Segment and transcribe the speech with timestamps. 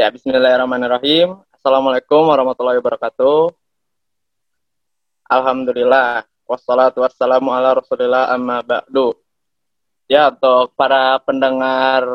[0.00, 1.44] Ya, bismillahirrahmanirrahim.
[1.52, 3.52] Assalamualaikum warahmatullahi wabarakatuh.
[5.28, 6.24] Alhamdulillah.
[6.48, 9.12] Wassalatu wassalamu ala rasulillah amma ba'du.
[10.08, 12.08] Ya, untuk para pendengar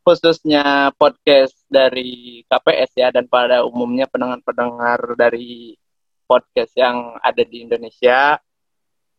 [0.00, 5.76] khususnya podcast dari KPS ya dan pada umumnya pendengar-pendengar dari
[6.24, 8.40] podcast yang ada di Indonesia.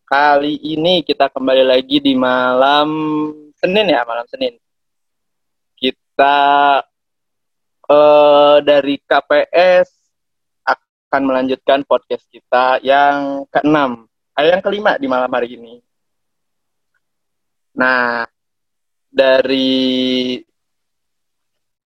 [0.02, 2.89] Kali ini kita kembali lagi di malam
[3.54, 4.57] Senin ya, malam Senin.
[5.78, 6.41] Kita
[7.89, 9.89] uh, dari KPS
[10.63, 15.84] akan melanjutkan podcast kita yang keenam, eh, yang kelima di malam hari ini.
[17.73, 18.25] Nah,
[19.13, 20.41] dari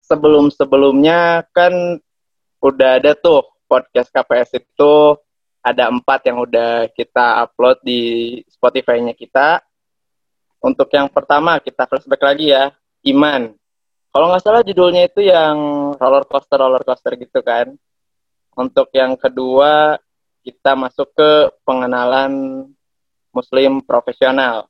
[0.06, 1.98] sebelum-sebelumnya kan
[2.62, 5.18] udah ada tuh podcast KPS itu
[5.62, 8.02] ada empat yang udah kita upload di
[8.48, 9.60] Spotify-nya kita.
[10.64, 12.72] Untuk yang pertama kita flashback lagi ya,
[13.04, 13.54] Iman.
[14.18, 17.70] Kalau nggak salah judulnya itu yang roller coaster roller coaster gitu kan.
[18.58, 20.02] Untuk yang kedua
[20.42, 22.66] kita masuk ke pengenalan
[23.30, 24.66] Muslim profesional.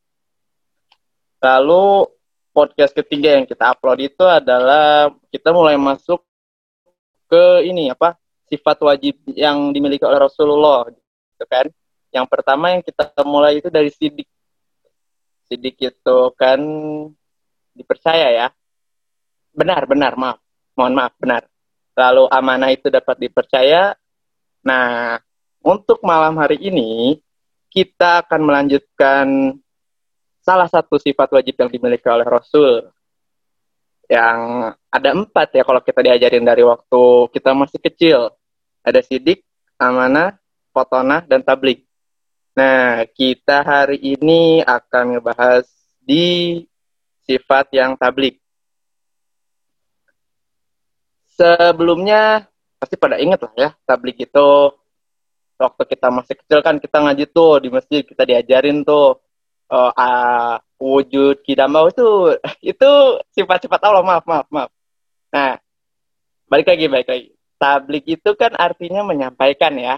[1.40, 2.12] Lalu
[2.52, 6.20] podcast ketiga yang kita upload itu adalah kita mulai masuk
[7.31, 8.20] ke ini apa
[8.52, 11.72] sifat wajib yang dimiliki oleh Rasulullah gitu kan.
[12.12, 14.28] Yang pertama yang kita mulai itu dari sidik.
[15.48, 16.59] Sidik itu kan
[17.72, 18.48] dipercaya ya.
[19.58, 20.38] Benar, benar, maaf.
[20.77, 21.44] Mohon maaf, benar.
[21.97, 23.97] Lalu amanah itu dapat dipercaya.
[24.61, 25.17] Nah,
[25.66, 27.17] untuk malam hari ini
[27.73, 29.58] kita akan melanjutkan
[30.45, 32.85] salah satu sifat wajib yang dimiliki oleh Rasul
[34.08, 38.19] yang ada empat ya kalau kita diajarin dari waktu kita masih kecil.
[38.85, 39.44] Ada sidik,
[39.75, 40.38] amanah,
[40.72, 41.83] fotonah, dan tablik.
[42.55, 45.67] Nah, kita hari ini akan ngebahas
[46.00, 46.63] di
[47.28, 48.39] sifat yang tablik.
[51.38, 52.50] Sebelumnya,
[52.82, 54.50] pasti pada ingat lah ya, tablik itu
[55.58, 59.22] waktu kita masih kecil kan kita ngaji tuh di masjid, kita diajarin tuh
[59.72, 62.38] uh, uh, wujud kidamau itu
[62.74, 62.92] itu
[63.34, 64.70] sifat-sifat Allah maaf maaf maaf.
[65.34, 65.59] Nah
[66.47, 67.30] balik lagi balik lagi.
[67.58, 69.97] Tablik itu kan artinya menyampaikan ya.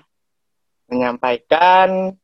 [0.88, 2.16] Menyampaikan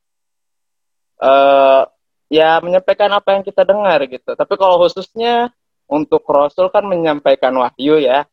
[1.19, 1.83] uh,
[2.31, 4.31] ya menyampaikan apa yang kita dengar gitu.
[4.33, 5.51] Tapi kalau khususnya
[5.85, 8.25] untuk Rasul kan menyampaikan wahyu ya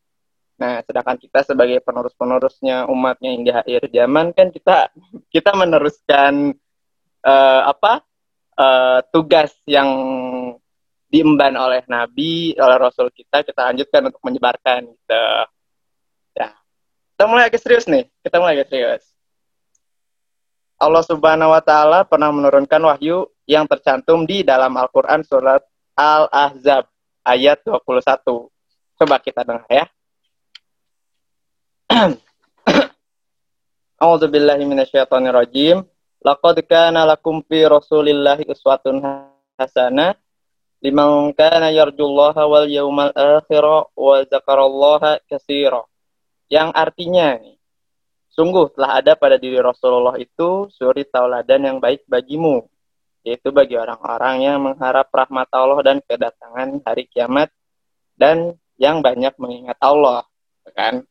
[0.63, 4.95] nah sedangkan kita sebagai penerus-penerusnya umatnya hingga akhir zaman kan kita
[5.35, 6.55] kita meneruskan
[7.27, 8.07] uh, apa
[8.55, 9.91] uh, tugas yang
[11.13, 15.25] diemban oleh Nabi, oleh Rasul kita, kita lanjutkan untuk menyebarkan gitu.
[16.33, 16.57] Ya.
[17.13, 19.05] Kita mulai agak serius nih, kita mulai agak serius.
[20.81, 25.63] Allah Subhanahu wa taala pernah menurunkan wahyu yang tercantum di dalam Al-Qur'an surat
[25.95, 26.89] Al-Ahzab
[27.23, 28.51] ayat 21.
[28.99, 29.87] Coba kita dengar ya.
[34.03, 35.87] A'udzubillahi minasyaitonirrajim.
[36.23, 39.03] Laqad kana lakum fi Rasulillahi uswatun
[39.59, 40.19] hasanah
[40.83, 43.65] liman kana yarjullaha wal yawmal akhir
[43.95, 45.87] wa zakarallaha katsira.
[46.51, 47.39] Yang artinya
[48.35, 52.67] sungguh telah ada pada diri Rasulullah itu suri tauladan yang baik bagimu,
[53.23, 57.51] yaitu bagi orang-orang yang mengharap rahmat Allah dan kedatangan hari kiamat
[58.19, 60.27] dan yang banyak mengingat Allah,
[60.75, 61.07] kan?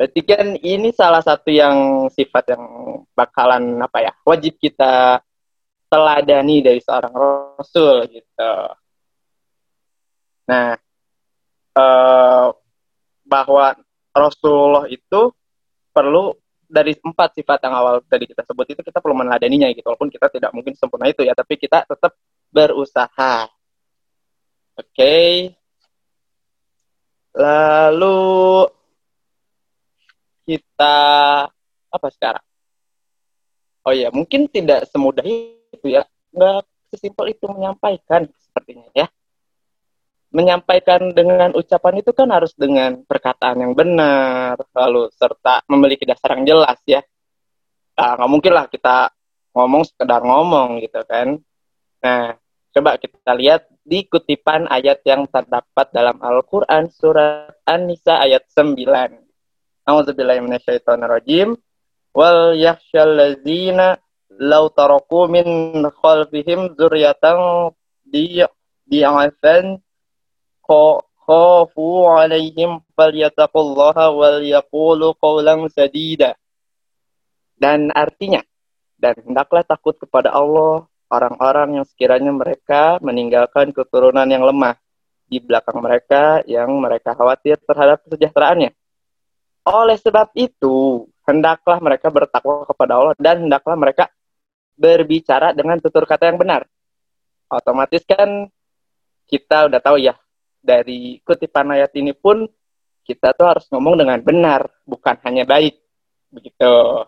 [0.00, 2.64] Berarti kan ini salah satu yang sifat yang
[3.12, 5.20] bakalan apa ya wajib kita
[5.92, 8.54] teladani dari seorang rasul gitu.
[10.48, 10.72] Nah,
[11.76, 12.48] eh,
[13.28, 13.66] bahwa
[14.16, 15.36] Rasulullah itu
[15.92, 16.32] perlu
[16.64, 20.32] dari empat sifat yang awal tadi kita sebut itu kita perlu meneladaninya gitu walaupun kita
[20.32, 22.16] tidak mungkin sempurna itu ya tapi kita tetap
[22.48, 23.52] berusaha.
[24.80, 24.96] Oke.
[24.96, 25.30] Okay.
[27.36, 28.79] Lalu
[30.50, 30.96] kita
[31.86, 32.42] apa sekarang?
[33.86, 36.02] Oh ya, mungkin tidak semudah itu ya,
[36.34, 39.06] nggak sesimpel itu menyampaikan sepertinya ya.
[40.34, 46.46] Menyampaikan dengan ucapan itu kan harus dengan perkataan yang benar, lalu serta memiliki dasar yang
[46.46, 47.02] jelas ya.
[47.94, 49.14] Nah, nggak mungkin lah kita
[49.54, 51.38] ngomong sekedar ngomong gitu kan.
[52.02, 52.34] Nah,
[52.74, 59.29] coba kita lihat di kutipan ayat yang terdapat dalam Al-Quran surat An-Nisa ayat 9
[59.90, 61.58] A'udzubillahi minasyaitonirrajim.
[62.14, 63.98] Wal yakhshal ladzina
[64.38, 65.46] law taraku min
[65.82, 67.70] khalfihim dzurriatan
[68.06, 68.38] di
[68.86, 69.82] di'afan
[70.66, 76.38] khafu alaihim falyattaqullaha wal yaqulu qawlan sadida.
[77.60, 78.40] Dan artinya,
[78.96, 84.78] dan hendaklah takut kepada Allah orang-orang yang sekiranya mereka meninggalkan keturunan yang lemah
[85.30, 88.79] di belakang mereka yang mereka khawatir terhadap kesejahteraannya.
[89.70, 94.10] Oleh sebab itu, hendaklah mereka bertakwa kepada Allah dan hendaklah mereka
[94.74, 96.66] berbicara dengan tutur kata yang benar.
[97.46, 98.50] Otomatis kan
[99.30, 100.18] kita udah tahu ya,
[100.58, 102.50] dari kutipan ayat ini pun
[103.06, 105.78] kita tuh harus ngomong dengan benar, bukan hanya baik.
[106.34, 107.06] Begitu.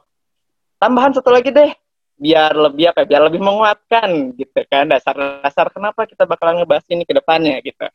[0.78, 1.70] Tambahan satu lagi deh,
[2.18, 7.02] biar lebih apa ya, biar lebih menguatkan gitu kan dasar-dasar kenapa kita bakalan ngebahas ini
[7.02, 7.86] ke depannya gitu.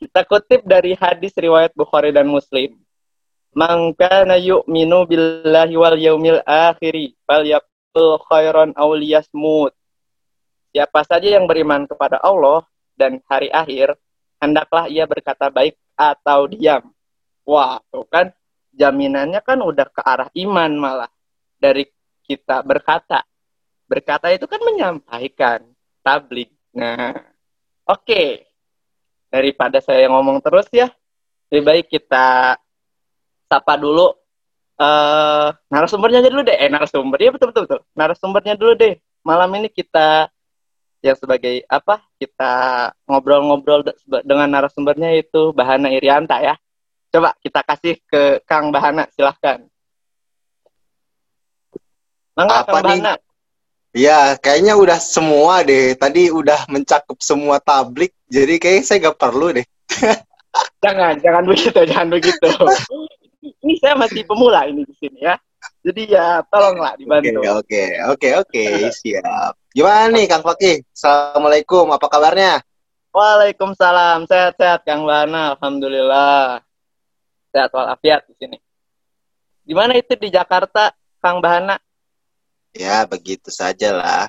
[0.00, 2.74] Kita kutip dari hadis riwayat Bukhari dan Muslim.
[3.50, 9.74] Man kana yu'minu billahi wal yaumil akhiri falyaqul khairan aw liyasmut.
[10.70, 12.62] Siapa saja yang beriman kepada Allah
[12.94, 13.98] dan hari akhir,
[14.38, 16.94] hendaklah ia berkata baik atau diam.
[17.42, 18.30] Wah, tuh kan
[18.70, 21.10] jaminannya kan udah ke arah iman malah
[21.58, 21.90] dari
[22.22, 23.26] kita berkata.
[23.90, 25.66] Berkata itu kan menyampaikan
[26.06, 26.54] tablik.
[26.70, 27.18] Nah,
[27.90, 28.06] oke.
[28.06, 28.50] Okay
[29.30, 30.90] daripada saya ngomong terus ya
[31.48, 32.58] lebih baik kita
[33.50, 34.14] sapa dulu
[34.78, 36.54] uh, narasumbernya aja dulu deh.
[36.54, 37.18] Eh narasumber.
[37.18, 37.80] Ya betul betul betul.
[37.98, 38.94] Narasumbernya dulu deh.
[39.26, 40.30] Malam ini kita
[41.00, 42.52] yang sebagai apa kita
[43.08, 43.82] ngobrol-ngobrol
[44.22, 46.54] dengan narasumbernya itu Bahana Irianta ya.
[47.10, 49.66] Coba kita kasih ke Kang Bahana silahkan.
[52.38, 53.14] Mangga Kang Bahana.
[53.90, 55.98] Iya, kayaknya udah semua deh.
[55.98, 59.66] Tadi udah mencakup semua tablik, jadi kayaknya saya gak perlu deh.
[60.84, 62.46] jangan, jangan begitu, jangan begitu.
[63.40, 65.36] Ini saya masih pemula ini di sini ya.
[65.84, 67.40] Jadi ya tolonglah dibantu.
[67.40, 67.82] Oke, oke,
[68.16, 69.52] oke, oke, siap.
[69.72, 70.84] Gimana nih Kang Fakih?
[70.92, 72.64] Assalamualaikum, apa kabarnya?
[73.12, 76.64] Waalaikumsalam, sehat-sehat Kang Bana, Alhamdulillah.
[77.52, 78.58] Sehat walafiat di sini.
[79.68, 81.76] Gimana itu di Jakarta, Kang Bahana?
[82.74, 84.24] ya begitu saja lah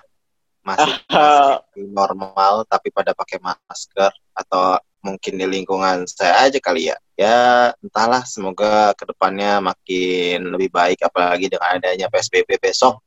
[0.62, 6.98] masih, masih normal tapi pada pakai masker atau mungkin di lingkungan saya aja kali ya.
[7.18, 13.02] Ya entahlah semoga ke depannya makin lebih baik apalagi dengan adanya psbb besok.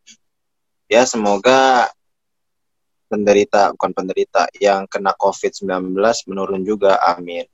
[0.90, 1.90] Ya semoga
[3.08, 5.94] penderita bukan penderita yang kena covid 19
[6.30, 6.98] menurun juga.
[7.02, 7.46] Amin.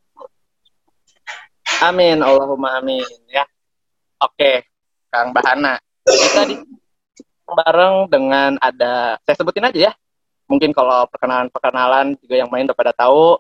[1.81, 3.45] Amin Allahumma amin ya.
[4.21, 4.69] Oke
[5.09, 5.81] Kang Bahana.
[6.05, 6.57] Kita di
[7.51, 9.93] bareng dengan ada saya sebutin aja ya.
[10.51, 13.39] Mungkin kalau perkenalan-perkenalan juga yang main udah pada tahu.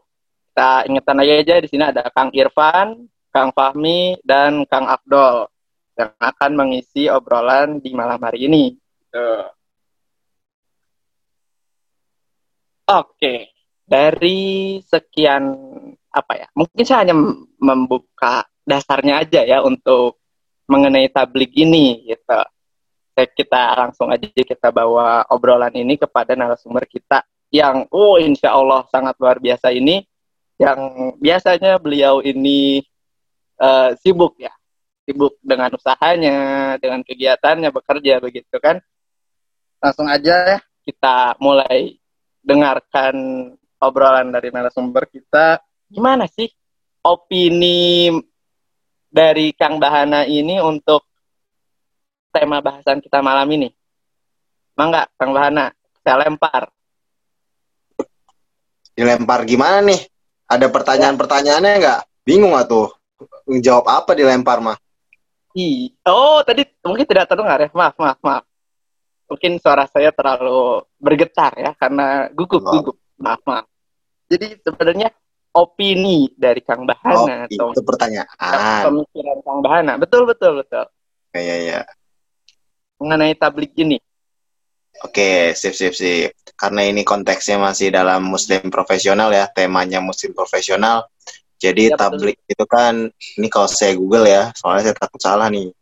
[0.51, 5.47] Kita ingetan aja aja di sini ada Kang Irfan, Kang Fahmi, dan Kang Abdul
[5.95, 8.75] yang akan mengisi obrolan di malam hari ini.
[9.15, 9.47] Tuh.
[12.91, 13.55] Oke,
[13.87, 15.55] dari sekian
[16.11, 16.47] apa ya?
[16.59, 17.15] Mungkin saya hanya
[17.63, 20.19] membuka dasarnya aja ya untuk
[20.67, 22.43] mengenai tablik ini gitu
[23.27, 27.21] kita langsung aja kita bawa obrolan ini kepada narasumber kita
[27.51, 30.07] yang oh insya Allah sangat luar biasa ini
[30.61, 32.85] yang biasanya beliau ini
[33.57, 34.53] uh, sibuk ya
[35.09, 38.77] sibuk dengan usahanya dengan kegiatannya bekerja begitu kan
[39.81, 41.97] langsung aja ya kita mulai
[42.45, 43.17] dengarkan
[43.81, 46.53] obrolan dari narasumber kita gimana sih
[47.01, 48.13] opini
[49.11, 51.09] dari Kang Bahana ini untuk
[52.31, 53.69] tema bahasan kita malam ini.
[54.79, 56.71] Mangga, Kang Bahana, saya lempar.
[58.95, 60.10] Dilempar gimana nih?
[60.51, 62.01] Ada pertanyaan-pertanyaannya nggak?
[62.27, 62.91] Bingung tuh.
[63.47, 64.79] Jawab apa dilempar mah?
[65.51, 67.71] I, oh tadi mungkin tidak terdengar ya.
[67.71, 68.45] Maaf, maaf, maaf.
[69.31, 72.71] Mungkin suara saya terlalu bergetar ya karena gugup, oh.
[72.71, 72.97] gugup.
[73.19, 73.67] Maaf, maaf.
[74.31, 75.11] Jadi sebenarnya
[75.55, 78.83] opini dari Kang Bahana oh, atau itu pertanyaan.
[78.91, 79.95] Pemikiran Kang Bahana.
[79.99, 80.87] Betul, betul, betul.
[81.35, 81.81] Ya, ya, ya
[83.01, 83.97] mengenai tablik ini?
[85.01, 86.37] Oke, sip, sip, sip.
[86.53, 91.09] Karena ini konteksnya masih dalam muslim profesional ya, temanya muslim profesional.
[91.57, 92.53] Jadi ya, tablik betul.
[92.53, 92.95] itu kan,
[93.41, 95.73] ini kalau saya Google ya, soalnya saya takut salah nih.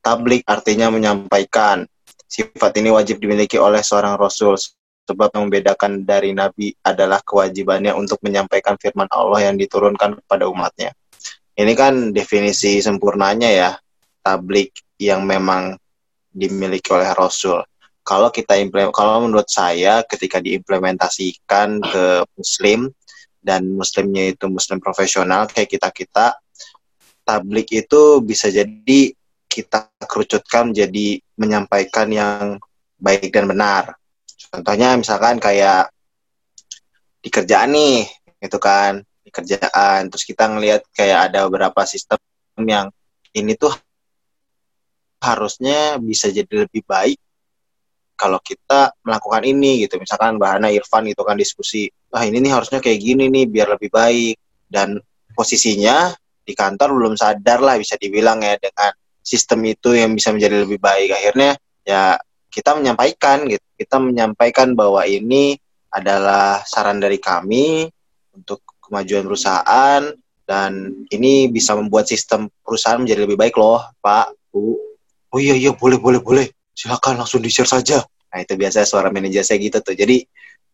[0.00, 1.84] Tablik artinya menyampaikan.
[2.24, 4.56] Sifat ini wajib dimiliki oleh seorang rasul
[5.04, 10.96] sebab yang membedakan dari nabi adalah kewajibannya untuk menyampaikan firman Allah yang diturunkan kepada umatnya.
[11.54, 13.70] Ini kan definisi sempurnanya ya,
[14.24, 15.76] tablik yang memang
[16.34, 17.62] dimiliki oleh Rasul.
[18.04, 22.04] Kalau kita implement, kalau menurut saya ketika diimplementasikan ke
[22.36, 22.92] Muslim
[23.40, 26.26] dan Muslimnya itu Muslim profesional kayak kita kita,
[27.24, 29.00] tablik itu bisa jadi
[29.48, 32.60] kita kerucutkan jadi menyampaikan yang
[33.00, 33.96] baik dan benar.
[34.52, 35.88] Contohnya misalkan kayak
[37.24, 38.04] di kerjaan nih,
[38.36, 42.20] itu kan di kerjaan, terus kita ngelihat kayak ada beberapa sistem
[42.68, 42.92] yang
[43.32, 43.72] ini tuh
[45.24, 47.16] harusnya bisa jadi lebih baik
[48.14, 52.78] kalau kita melakukan ini gitu misalkan bahana Irfan itu kan diskusi wah ini nih harusnya
[52.78, 54.38] kayak gini nih biar lebih baik.
[54.70, 54.98] Dan
[55.34, 56.10] posisinya
[56.42, 58.94] di kantor belum sadar lah bisa dibilang ya dengan
[59.24, 61.10] sistem itu yang bisa menjadi lebih baik.
[61.10, 62.18] Akhirnya ya
[62.50, 65.58] kita menyampaikan gitu kita menyampaikan bahwa ini
[65.90, 67.90] adalah saran dari kami
[68.34, 70.02] untuk kemajuan perusahaan
[70.44, 70.72] dan
[71.10, 74.78] ini bisa membuat sistem perusahaan menjadi lebih baik loh Pak Bu.
[75.34, 79.08] Oh iya iya boleh boleh boleh silakan langsung di share saja nah itu biasanya suara
[79.14, 80.20] manajer saya gitu tuh jadi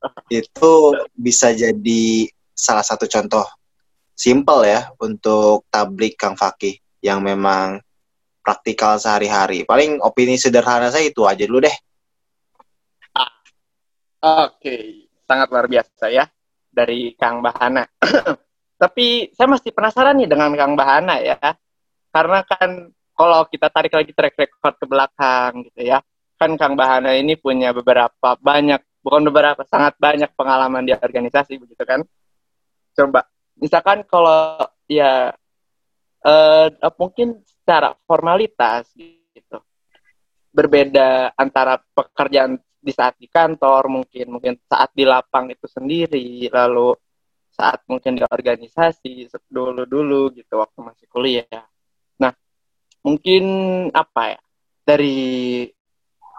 [0.40, 0.72] itu
[1.12, 2.04] bisa jadi
[2.56, 3.44] salah satu contoh
[4.16, 7.80] simple ya untuk tablik Kang Fakih yang memang
[8.44, 9.64] praktikal sehari-hari.
[9.64, 11.76] Paling opini sederhana saya itu aja dulu deh.
[14.20, 16.28] Oke, sangat luar biasa ya
[16.68, 17.88] dari Kang Bahana.
[18.82, 21.40] Tapi saya masih penasaran nih dengan Kang Bahana ya.
[22.12, 26.00] Karena kan kalau kita tarik lagi track record ke belakang gitu ya.
[26.40, 31.84] Kan Kang Bahana ini punya beberapa banyak, bukan beberapa, sangat banyak pengalaman di organisasi begitu
[31.84, 32.00] kan.
[32.96, 33.28] Coba
[33.60, 34.56] misalkan kalau
[34.88, 35.36] ya
[36.24, 39.60] uh, mungkin secara formalitas gitu
[40.50, 46.96] berbeda antara pekerjaan di saat di kantor mungkin mungkin saat di lapang itu sendiri lalu
[47.52, 51.68] saat mungkin di organisasi dulu dulu gitu waktu masih kuliah
[53.00, 53.44] mungkin
[53.92, 54.40] apa ya
[54.84, 55.18] dari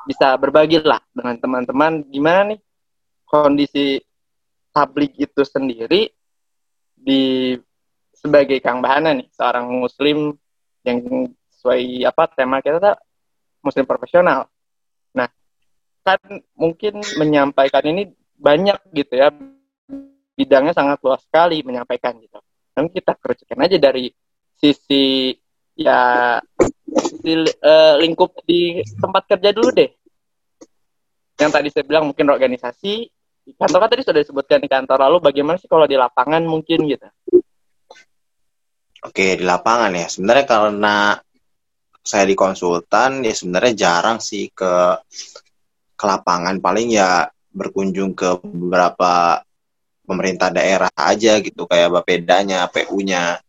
[0.06, 2.60] bisa berbagi lah dengan teman-teman gimana nih
[3.26, 4.02] kondisi
[4.74, 6.10] tablik itu sendiri
[6.92, 7.56] di
[8.14, 10.38] sebagai Kang Bahana nih seorang muslim
[10.86, 12.98] yang sesuai apa tema kita tuh
[13.62, 14.50] muslim profesional.
[15.14, 15.30] Nah,
[16.02, 16.18] kan
[16.58, 18.10] mungkin menyampaikan ini
[18.42, 19.30] banyak gitu ya
[20.34, 22.42] bidangnya sangat luas sekali menyampaikan gitu.
[22.74, 24.10] Dan kita kerucutkan aja dari
[24.58, 25.34] sisi
[25.82, 26.38] ya
[26.92, 29.90] sisi uh, lingkup di tempat kerja dulu deh.
[31.40, 33.10] Yang tadi saya bilang mungkin organisasi,
[33.58, 34.98] kantor kan tadi sudah disebutkan di kantor.
[35.10, 37.08] Lalu bagaimana sih kalau di lapangan mungkin gitu?
[39.02, 40.08] Oke di lapangan ya.
[40.12, 41.18] Sebenarnya karena
[42.02, 45.02] saya di konsultan ya sebenarnya jarang sih ke
[45.98, 46.62] ke lapangan.
[46.62, 49.42] Paling ya berkunjung ke beberapa
[50.06, 51.66] pemerintah daerah aja gitu.
[51.66, 53.42] Kayak Bapedanya, PU-nya.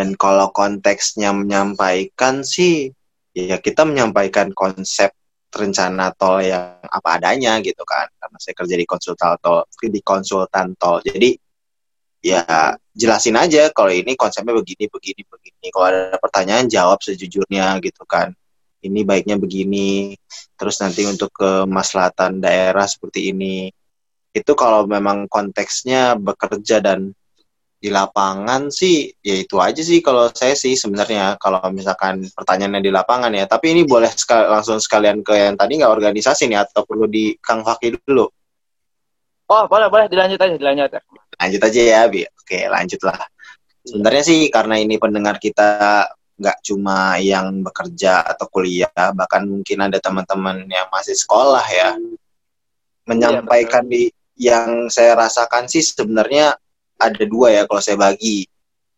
[0.00, 2.88] Dan kalau konteksnya menyampaikan sih
[3.36, 5.12] ya kita menyampaikan konsep
[5.52, 8.08] rencana tol yang apa adanya gitu kan.
[8.16, 11.04] Karena saya kerja di konsultan tol di konsultan tol.
[11.04, 11.36] Jadi
[12.24, 15.66] ya jelasin aja kalau ini konsepnya begini begini begini.
[15.68, 18.32] Kalau ada pertanyaan jawab sejujurnya gitu kan.
[18.80, 20.16] Ini baiknya begini.
[20.56, 23.68] Terus nanti untuk kemaslahatan daerah seperti ini.
[24.32, 27.12] Itu kalau memang konteksnya bekerja dan
[27.80, 31.40] di lapangan sih ya itu aja sih kalau saya sih sebenarnya.
[31.40, 33.48] Kalau misalkan pertanyaannya di lapangan ya.
[33.48, 37.32] Tapi ini boleh sekal langsung sekalian ke yang tadi nggak organisasi nih atau perlu di
[37.40, 38.28] Kang Fakih dulu?
[39.48, 40.06] Oh boleh boleh.
[40.12, 40.92] Dilanjut aja dilanjut
[41.40, 42.22] lanjut aja ya bi.
[42.28, 43.16] Oke lanjut lah
[43.84, 46.04] sebenarnya sih karena ini pendengar kita
[46.40, 51.96] nggak cuma yang bekerja atau kuliah bahkan mungkin ada teman-teman yang masih sekolah ya.
[53.08, 54.02] Menyampaikan iya, di
[54.40, 56.56] yang saya rasakan sih sebenarnya
[57.00, 58.44] ada dua ya kalau saya bagi.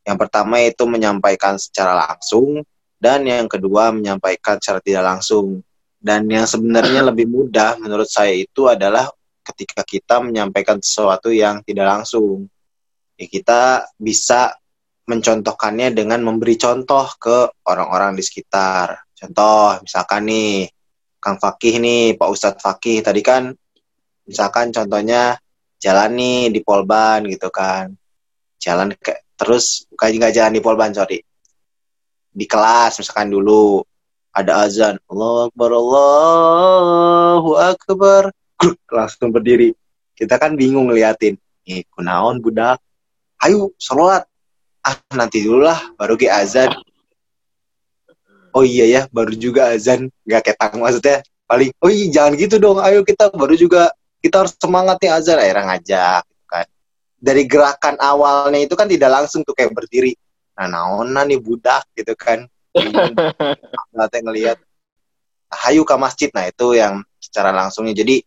[0.03, 2.67] Yang pertama itu menyampaikan secara langsung
[2.99, 5.63] dan yang kedua menyampaikan secara tidak langsung.
[6.03, 9.07] Dan yang sebenarnya lebih mudah menurut saya itu adalah
[9.43, 12.51] ketika kita menyampaikan sesuatu yang tidak langsung.
[13.15, 14.59] Ya, kita bisa
[15.07, 19.03] mencontohkannya dengan memberi contoh ke orang-orang di sekitar.
[19.19, 20.71] Contoh, misalkan nih,
[21.19, 23.51] Kang Fakih nih, Pak Ustadz Fakih, tadi kan
[24.27, 25.39] misalkan contohnya
[25.83, 27.91] jalan nih di Polban gitu kan.
[28.63, 31.19] Jalan ke terus bukan nggak jalan di Polban sorry.
[32.31, 33.83] Di kelas misalkan dulu.
[34.33, 38.33] Ada azan Allah Akbar Allahu Akbar.
[38.89, 39.77] Langsung berdiri.
[40.17, 41.37] Kita kan bingung ngeliatin.
[41.69, 42.81] Nih kunaon budak?
[43.43, 44.25] Ayo sholat.
[44.87, 46.73] Ah nanti dulu lah baru ke azan.
[48.57, 50.09] Oh iya ya baru juga azan.
[50.25, 51.21] Nggak ketang maksudnya.
[51.45, 52.81] Paling oh iya jangan gitu dong.
[52.81, 56.67] Ayo kita baru juga kita harus semangat nih azan akhirnya ngajak gitu kan.
[57.19, 60.15] Dari gerakan awalnya itu kan tidak langsung tuh kayak berdiri.
[60.55, 62.47] Nah naona nih budak gitu kan.
[63.91, 64.63] Nanti ngelihat
[65.67, 66.31] hayu ke masjid.
[66.31, 67.99] Nah itu yang secara langsungnya.
[67.99, 68.23] Jadi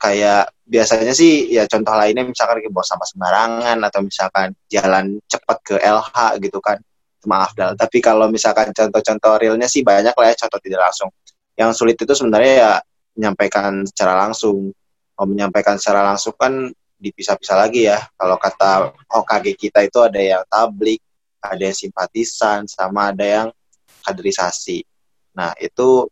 [0.00, 5.56] kayak biasanya sih ya contoh lainnya misalkan kayak bawa sampah sembarangan atau misalkan jalan cepat
[5.62, 6.82] ke LH gitu kan.
[7.22, 7.78] Maaf dal.
[7.78, 11.12] Tapi kalau misalkan contoh-contoh realnya sih banyak lah ya contoh tidak langsung.
[11.54, 12.72] Yang sulit itu sebenarnya ya
[13.14, 14.72] menyampaikan secara langsung
[15.20, 18.00] mau menyampaikan secara langsung kan dipisah-pisah lagi ya.
[18.16, 21.04] Kalau kata OKG kita itu ada yang tablik,
[21.44, 23.48] ada yang simpatisan, sama ada yang
[24.00, 24.80] kaderisasi.
[25.36, 26.08] Nah, itu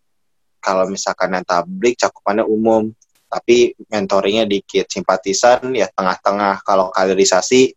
[0.60, 2.92] kalau misalkan yang tablik cakupannya umum,
[3.32, 4.92] tapi mentoringnya dikit.
[4.92, 6.60] Simpatisan ya tengah-tengah.
[6.60, 7.72] Kalau kaderisasi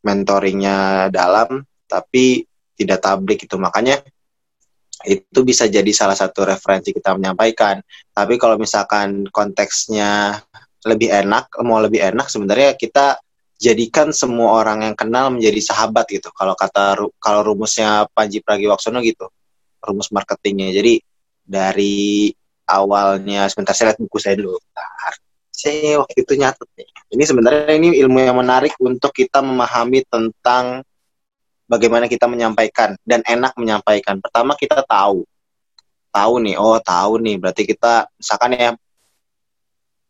[0.00, 2.44] mentoringnya dalam tapi
[2.76, 4.00] tidak tablik itu makanya
[5.04, 7.80] itu bisa jadi salah satu referensi kita menyampaikan.
[8.10, 10.40] Tapi kalau misalkan konteksnya
[10.84, 13.16] lebih enak mau lebih enak sebenarnya kita
[13.56, 16.28] jadikan semua orang yang kenal menjadi sahabat gitu.
[16.34, 19.28] Kalau kata kalau rumusnya Panji Pragiwaksono gitu
[19.84, 20.72] rumus marketingnya.
[20.72, 21.00] Jadi
[21.44, 22.32] dari
[22.64, 24.56] awalnya sebentar saya lihat buku saya dulu.
[24.56, 25.14] Bentar.
[25.54, 26.88] saya waktu itu nyatet nih.
[27.14, 30.82] Ini sebenarnya ini ilmu yang menarik untuk kita memahami tentang
[31.68, 34.20] bagaimana kita menyampaikan dan enak menyampaikan.
[34.20, 35.24] Pertama kita tahu.
[36.14, 37.36] Tahu nih oh tahu nih.
[37.40, 38.70] Berarti kita misalkan ya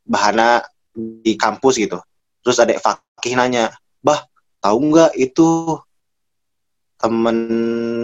[0.04, 0.62] bahana
[0.94, 1.98] di kampus gitu.
[2.44, 3.72] Terus ada fakih nanya
[4.04, 4.20] bah
[4.60, 5.80] tahu nggak itu
[7.00, 7.38] temen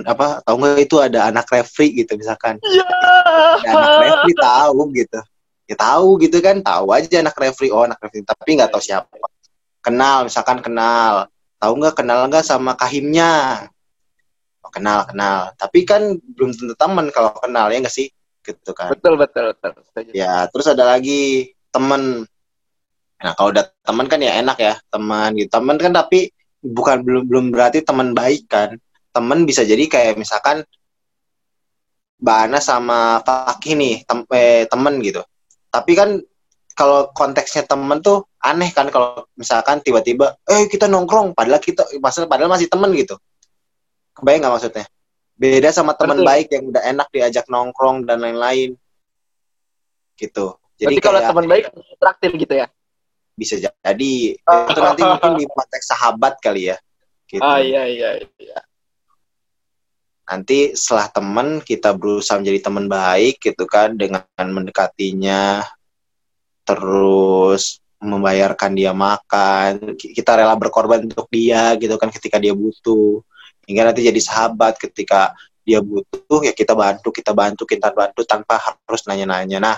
[0.04, 1.92] apa tahu nggak itu ada anak refri?
[1.92, 2.56] gitu misalkan.
[2.64, 2.88] Yeah.
[3.60, 5.20] ada anak refri tahu gitu.
[5.70, 7.68] Ya tahu gitu kan tahu aja anak refri.
[7.68, 8.24] Oh anak refri.
[8.24, 9.12] Tapi nggak tahu siapa.
[9.84, 11.28] Kenal misalkan kenal
[11.60, 13.68] tahu nggak kenal nggak sama kahimnya?
[14.64, 15.52] Oh, kenal kenal.
[15.54, 18.08] Tapi kan belum tentu teman kalau kenal ya nggak sih?
[18.40, 18.88] Gitu kan.
[18.96, 19.76] Betul betul betul.
[20.16, 22.24] Ya terus ada lagi temen
[23.20, 25.52] nah kalau udah teman kan ya enak ya teman gitu.
[25.52, 26.32] Teman kan tapi
[26.64, 28.80] bukan belum belum berarti teman baik kan.
[29.12, 30.64] Temen bisa jadi kayak misalkan
[32.20, 35.20] Mbak Ana sama Fakih nih tem eh, temen gitu.
[35.72, 36.20] Tapi kan
[36.74, 42.50] kalau konteksnya temen tuh aneh kan kalau misalkan tiba-tiba eh kita nongkrong padahal kita padahal
[42.50, 43.18] masih temen gitu.
[44.16, 44.84] Kebayang nggak maksudnya?
[45.40, 48.76] Beda sama teman baik yang udah enak diajak nongkrong dan lain-lain.
[50.16, 50.46] Gitu.
[50.76, 51.64] Jadi Berarti kalau teman baik
[51.96, 52.66] traktir gitu ya?
[53.36, 54.14] Bisa jadi.
[54.44, 54.68] Oh.
[54.68, 56.76] itu nanti mungkin di konteks sahabat kali ya.
[57.24, 57.40] Gitu.
[57.40, 58.58] oh iya iya iya.
[60.26, 65.62] Nanti setelah teman kita berusaha menjadi teman baik gitu kan dengan mendekatinya
[66.74, 73.20] terus membayarkan dia makan kita rela berkorban untuk dia gitu kan ketika dia butuh
[73.68, 78.56] hingga nanti jadi sahabat ketika dia butuh ya kita bantu kita bantu kita bantu tanpa
[78.56, 79.76] harus nanya-nanya nah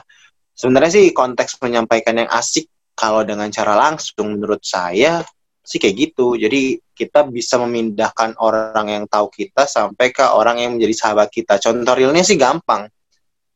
[0.54, 5.24] sebenarnya sih konteks menyampaikan yang asik kalau dengan cara langsung menurut saya
[5.62, 6.34] sih kayak gitu.
[6.34, 11.56] Jadi kita bisa memindahkan orang yang tahu kita sampai ke orang yang menjadi sahabat kita.
[11.62, 12.90] Contoh realnya sih gampang.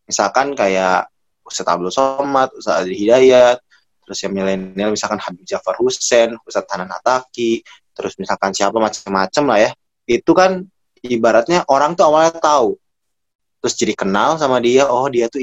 [0.06, 1.10] Misalkan kayak
[1.46, 3.62] Ustadz Abdul Somad, Ustadz Adi Hidayat,
[4.02, 7.62] terus yang milenial misalkan Habib Jafar Hussein, Ustadz Hanan Hataki,
[7.94, 9.70] terus misalkan siapa macam-macam lah ya.
[10.06, 10.66] Itu kan
[11.00, 12.74] ibaratnya orang tuh awalnya tahu.
[13.62, 15.40] Terus jadi kenal sama dia, oh dia tuh.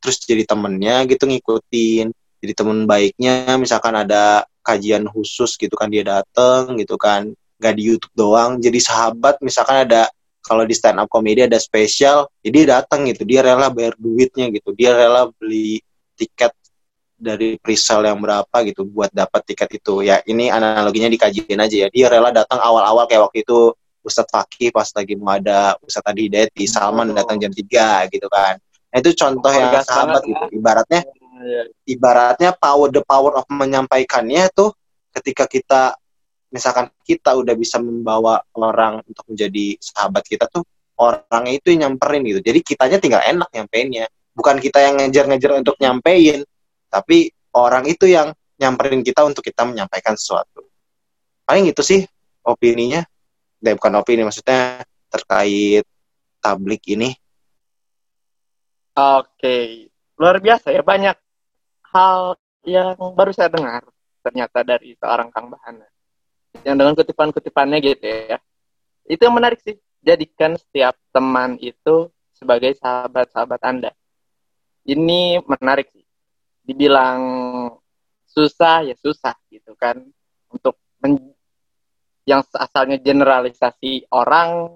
[0.00, 2.12] Terus jadi temennya gitu ngikutin.
[2.40, 7.30] Jadi temen baiknya misalkan ada kajian khusus gitu kan dia dateng gitu kan
[7.62, 10.10] gak di YouTube doang jadi sahabat misalkan ada
[10.46, 14.46] kalau di stand up komedi ada spesial jadi ya datang gitu dia rela bayar duitnya
[14.54, 15.82] gitu dia rela beli
[16.14, 16.54] tiket
[17.18, 21.88] dari presale yang berapa gitu buat dapat tiket itu ya ini analoginya dikajiin aja ya
[21.90, 23.74] dia rela datang awal-awal kayak waktu itu
[24.06, 27.16] Ustadz Fakih pas lagi mau ada Ustadz Adi Hidayat di Salman oh.
[27.18, 30.54] datang jam 3 gitu kan nah, itu contoh oh, yang sahabat gitu ya.
[30.54, 31.02] ibaratnya
[31.36, 31.62] Iya.
[31.84, 34.72] ibaratnya power the power of menyampaikannya tuh
[35.12, 35.82] ketika kita
[36.50, 40.62] misalkan kita udah bisa membawa orang untuk menjadi sahabat kita tuh
[40.96, 42.40] orangnya itu yang nyamperin gitu.
[42.40, 44.06] Jadi kitanya tinggal enak nyampeinnya.
[44.36, 46.44] Bukan kita yang ngejar-ngejar untuk nyampein
[46.92, 50.64] tapi orang itu yang nyamperin kita untuk kita menyampaikan sesuatu.
[51.44, 52.00] Paling itu sih
[52.44, 53.04] opininya.
[53.56, 55.84] Dan bukan opini maksudnya terkait
[56.44, 57.16] tablik ini.
[58.96, 61.16] Oke luar biasa ya banyak
[61.92, 63.84] hal yang baru saya dengar
[64.24, 65.84] ternyata dari seorang Kang Bahana
[66.62, 68.38] yang dengan kutipan-kutipannya gitu ya.
[69.04, 69.76] Itu yang menarik sih.
[70.06, 73.90] Jadikan setiap teman itu sebagai sahabat-sahabat anda.
[74.86, 76.06] Ini menarik sih.
[76.62, 77.20] Dibilang
[78.30, 79.98] susah ya susah gitu kan.
[80.50, 80.78] Untuk
[82.26, 84.66] yang asalnya generalisasi orang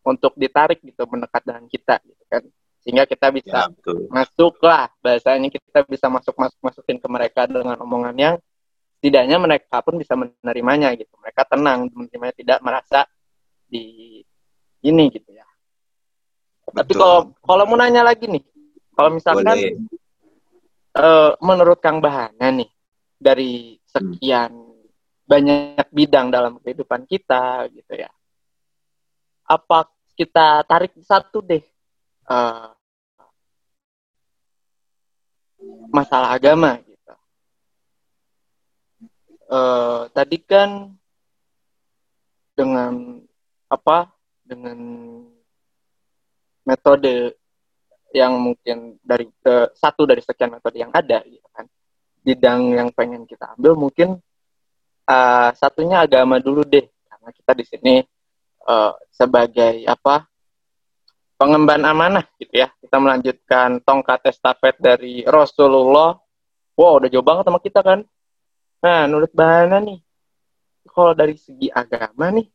[0.00, 2.42] untuk ditarik gitu mendekat dengan kita gitu kan.
[2.80, 7.76] Sehingga kita bisa ya, masuk lah bahasanya kita bisa masuk masuk masukin ke mereka dengan
[7.82, 8.36] omongan yang
[9.06, 13.06] tidaknya mereka pun bisa menerimanya gitu mereka tenang menerimanya tidak merasa
[13.70, 14.18] di
[14.82, 15.46] ini gitu ya
[16.66, 16.74] Betul.
[16.82, 18.42] tapi kalau kalau mau nanya lagi nih
[18.98, 19.86] kalau misalkan
[20.98, 22.66] uh, menurut Kang Bahana nih
[23.14, 24.90] dari sekian hmm.
[25.22, 28.10] banyak bidang dalam kehidupan kita gitu ya
[29.46, 29.86] apa
[30.18, 31.62] kita tarik satu deh
[32.26, 32.74] uh,
[35.90, 36.95] masalah agama gitu.
[39.46, 40.90] Uh, tadi kan
[42.58, 43.22] dengan
[43.70, 44.10] apa
[44.42, 44.78] dengan
[46.66, 47.38] metode
[48.10, 51.70] yang mungkin dari ke satu dari sekian metode yang ada gitu kan
[52.26, 54.18] bidang yang pengen kita ambil mungkin
[55.06, 56.90] uh, satunya agama dulu deh
[57.26, 57.94] Nah, kita di sini
[58.70, 60.30] uh, sebagai apa
[61.34, 62.70] pengemban amanah gitu ya.
[62.78, 66.14] Kita melanjutkan tongkat estafet dari Rasulullah.
[66.78, 68.06] Wow, udah jauh banget sama kita kan.
[68.80, 70.00] Nah, menurut Bahana nih,
[70.88, 72.46] kalau dari segi agama nih,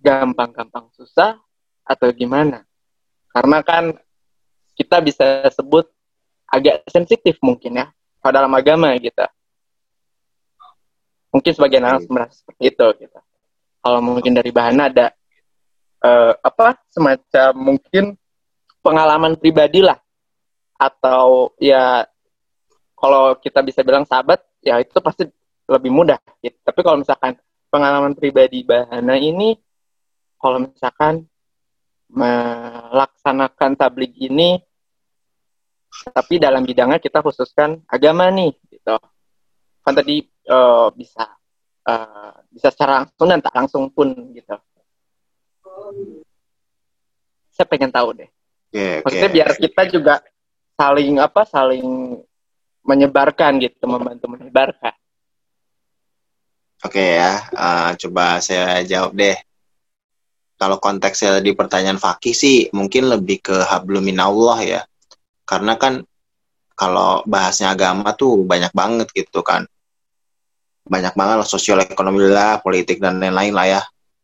[0.00, 1.36] gampang-gampang susah
[1.84, 2.64] atau gimana?
[3.30, 3.94] Karena kan
[4.74, 5.86] kita bisa sebut
[6.50, 7.86] agak sensitif mungkin ya
[8.18, 9.22] pada dalam agama gitu.
[11.30, 13.20] Mungkin sebagian orang merasa seperti itu gitu.
[13.80, 15.14] Kalau mungkin dari bahan ada
[16.02, 18.04] uh, apa semacam mungkin
[18.82, 19.96] pengalaman pribadi lah
[20.80, 22.08] atau ya
[23.00, 25.24] kalau kita bisa bilang sahabat ya itu pasti
[25.64, 26.56] lebih mudah gitu.
[26.60, 27.40] Tapi kalau misalkan
[27.72, 29.56] pengalaman pribadi Bahana ini
[30.36, 31.24] kalau misalkan
[32.10, 34.60] melaksanakan tablik ini
[36.12, 38.94] tapi dalam bidangnya kita khususkan agama nih gitu.
[39.80, 41.24] Kan tadi uh, bisa
[41.88, 44.54] uh, bisa secara langsung dan tak langsung pun gitu
[47.60, 48.30] saya pengen tahu deh.
[48.72, 49.36] Okay, Maksudnya okay.
[49.36, 50.14] biar kita juga
[50.80, 51.86] saling apa saling
[52.84, 54.94] menyebarkan gitu, membantu menyebarkan.
[56.80, 59.36] Oke okay, ya, uh, coba saya jawab deh.
[60.56, 64.80] Kalau konteksnya di pertanyaan fakih sih mungkin lebih ke habluminallah ya.
[65.44, 66.04] Karena kan
[66.76, 69.64] kalau bahasnya agama tuh banyak banget gitu kan.
[70.84, 73.82] Banyak banget lah sosial ekonomi lah, politik dan lain-lain lah ya.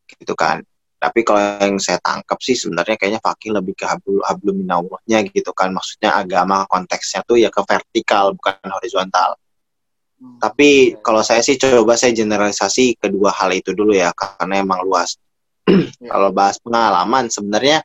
[0.09, 0.65] Gitu kan
[1.07, 5.71] tapi kalau yang saya tangkap sih sebenarnya kayaknya fakih lebih ke hablu habluminallahnya gitu kan.
[5.71, 9.39] Maksudnya agama konteksnya tuh ya ke vertikal bukan horizontal.
[10.17, 10.41] Hmm.
[10.41, 15.21] tapi kalau saya sih coba saya generalisasi kedua hal itu dulu ya karena emang luas.
[16.13, 17.85] Kalau bahas pengalaman sebenarnya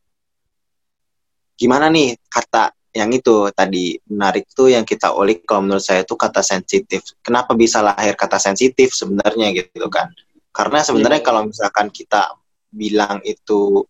[1.59, 3.99] gimana nih kata yang itu tadi?
[4.07, 7.03] Menarik tuh yang kita ulik kalau menurut saya itu kata sensitif.
[7.19, 10.11] Kenapa bisa lahir kata sensitif sebenarnya gitu kan?
[10.51, 11.25] Karena sebenarnya ya.
[11.25, 12.35] kalau misalkan kita
[12.71, 13.83] bilang itu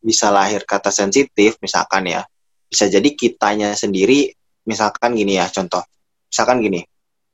[0.00, 2.24] bisa lahir kata sensitif misalkan ya
[2.68, 4.32] bisa jadi kitanya sendiri
[4.64, 5.84] misalkan gini ya contoh
[6.28, 6.80] misalkan gini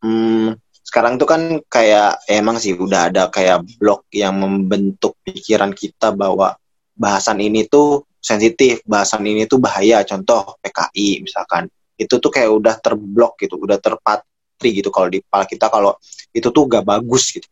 [0.02, 6.10] hmm, sekarang tuh kan kayak emang sih udah ada kayak blog yang membentuk pikiran kita
[6.14, 6.58] bahwa
[6.98, 12.74] bahasan ini tuh sensitif bahasan ini tuh bahaya contoh PKI misalkan itu tuh kayak udah
[12.80, 15.92] terblok gitu udah terpatri gitu kalau di kepala kita kalau
[16.32, 17.46] itu tuh gak bagus gitu.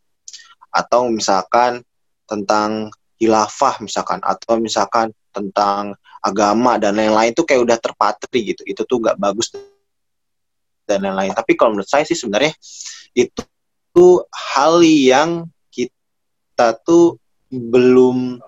[0.73, 1.83] Atau misalkan
[2.29, 8.61] tentang hilafah misalkan atau misalkan tentang agama dan lain-lain itu kayak udah terpatri gitu.
[8.65, 9.51] Itu tuh gak bagus
[10.87, 11.35] dan lain-lain.
[11.35, 12.55] Tapi kalau menurut saya sih sebenarnya
[13.13, 13.43] itu
[13.93, 18.39] tuh hal yang kita tuh belum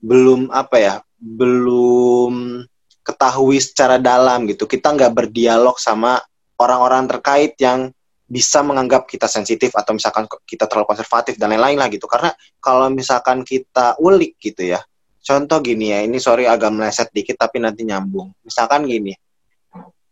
[0.00, 2.64] belum apa ya belum
[3.04, 4.68] ketahui secara dalam gitu.
[4.68, 6.20] Kita nggak berdialog sama
[6.60, 7.92] orang-orang terkait yang
[8.30, 12.06] bisa menganggap kita sensitif atau misalkan kita terlalu konservatif dan lain-lain lah gitu.
[12.06, 12.30] Karena
[12.62, 14.78] kalau misalkan kita ulik gitu ya
[15.20, 18.32] contoh gini ya ini sorry agak meleset dikit tapi nanti nyambung.
[18.46, 19.12] Misalkan gini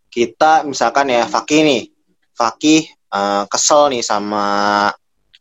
[0.08, 1.82] kita misalkan ya Fakih nih
[2.36, 4.44] Fakih uh, kesel nih sama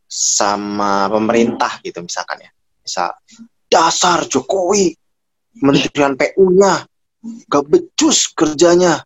[0.08, 2.52] sama pemerintah gitu misalkan ya.
[2.82, 3.12] Misal
[3.68, 4.96] dasar Jokowi
[5.58, 6.86] Menterian PU-nya
[7.50, 9.02] gak becus kerjanya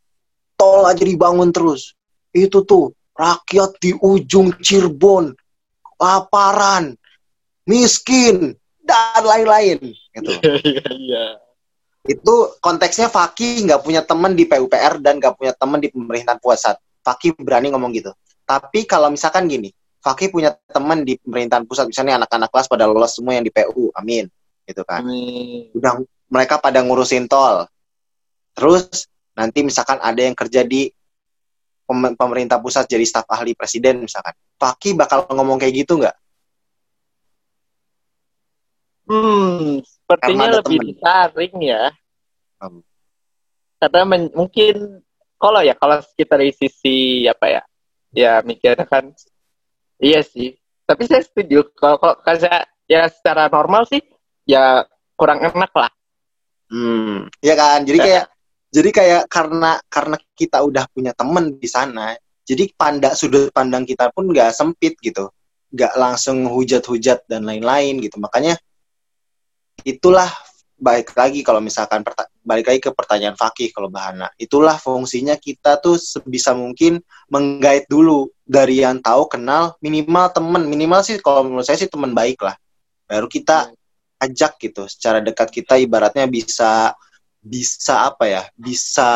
[0.59, 1.95] tol aja dibangun terus.
[2.35, 5.35] Itu tuh rakyat di ujung Cirebon,
[5.99, 6.95] laparan,
[7.67, 9.77] miskin, dan lain-lain.
[10.11, 10.31] Gitu.
[10.41, 11.25] Iya, iya.
[12.01, 16.75] Itu konteksnya Faki nggak punya teman di PUPR dan nggak punya teman di pemerintahan pusat.
[17.01, 18.11] Faki berani ngomong gitu.
[18.45, 19.69] Tapi kalau misalkan gini,
[20.01, 23.93] Faki punya teman di pemerintahan pusat, misalnya anak-anak kelas pada lolos semua yang di PU,
[23.93, 24.25] amin,
[24.65, 25.05] gitu kan.
[25.05, 25.69] Amin.
[25.77, 27.69] Udah mereka pada ngurusin tol.
[28.57, 29.05] Terus
[29.37, 30.89] nanti misalkan ada yang kerja di
[31.89, 36.15] pemerintah pusat jadi staf ahli presiden misalkan, Paki bakal ngomong kayak gitu nggak?
[39.11, 40.87] Hmm, sepertinya lebih temen.
[40.95, 41.83] disaring ya.
[42.63, 42.79] Hmm.
[43.81, 45.03] Karena mungkin
[45.35, 47.61] kalau ya kalau kita dari sisi apa ya,
[48.15, 49.11] ya mikirnya kan,
[49.99, 50.55] iya sih.
[50.87, 53.99] Tapi saya setuju kalau kalau saya ya secara normal sih
[54.47, 54.87] ya
[55.19, 55.91] kurang enak lah.
[56.71, 57.83] Hmm, ya kan.
[57.83, 58.30] Jadi kayak
[58.71, 62.15] jadi kayak karena karena kita udah punya temen di sana
[62.51, 65.29] jadi pandang sudut pandang kita pun nggak sempit gitu.
[65.71, 68.17] Nggak langsung hujat-hujat dan lain-lain gitu.
[68.19, 68.57] Makanya
[69.87, 70.27] itulah
[70.81, 72.01] baik lagi kalau misalkan
[72.41, 76.97] balik lagi ke pertanyaan fakih kalau bahana itulah fungsinya kita tuh sebisa mungkin
[77.29, 80.67] menggait dulu dari yang tahu kenal minimal temen.
[80.67, 82.57] Minimal sih kalau menurut saya sih teman baik lah.
[83.07, 84.27] Baru kita iya.
[84.27, 84.89] ajak gitu.
[84.89, 86.91] Secara dekat kita ibaratnya bisa
[87.41, 89.09] bisa apa ya bisa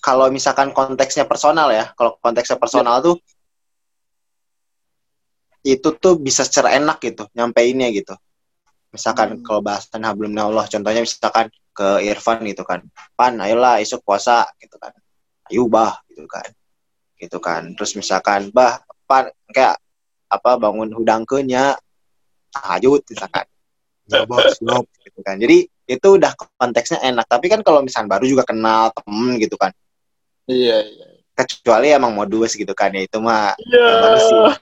[0.00, 3.10] kalau misalkan konteksnya personal ya kalau konteksnya personal ya.
[3.10, 3.16] tuh
[5.60, 8.16] itu tuh bisa secara enak gitu nyampeinnya gitu.
[8.90, 9.44] Misalkan hmm.
[9.44, 12.82] kalau bahasan hablum Allah contohnya misalkan ke Irfan gitu kan
[13.14, 14.94] pan ayolah esok puasa gitu kan.
[15.52, 16.48] Ayo bah gitu kan.
[17.20, 17.62] Gitu kan.
[17.76, 19.76] Terus misalkan bah pan kayak
[20.30, 21.76] apa bangun hudang kenya
[22.54, 23.46] tahajud misalkan
[25.04, 25.36] gitu kan.
[25.36, 27.26] Jadi itu udah konteksnya enak.
[27.26, 29.74] Tapi kan kalau misalnya baru juga kenal temen gitu kan.
[30.46, 31.06] Iya iya.
[31.34, 34.54] Kecuali emang modus gitu kan ya itu mah yeah.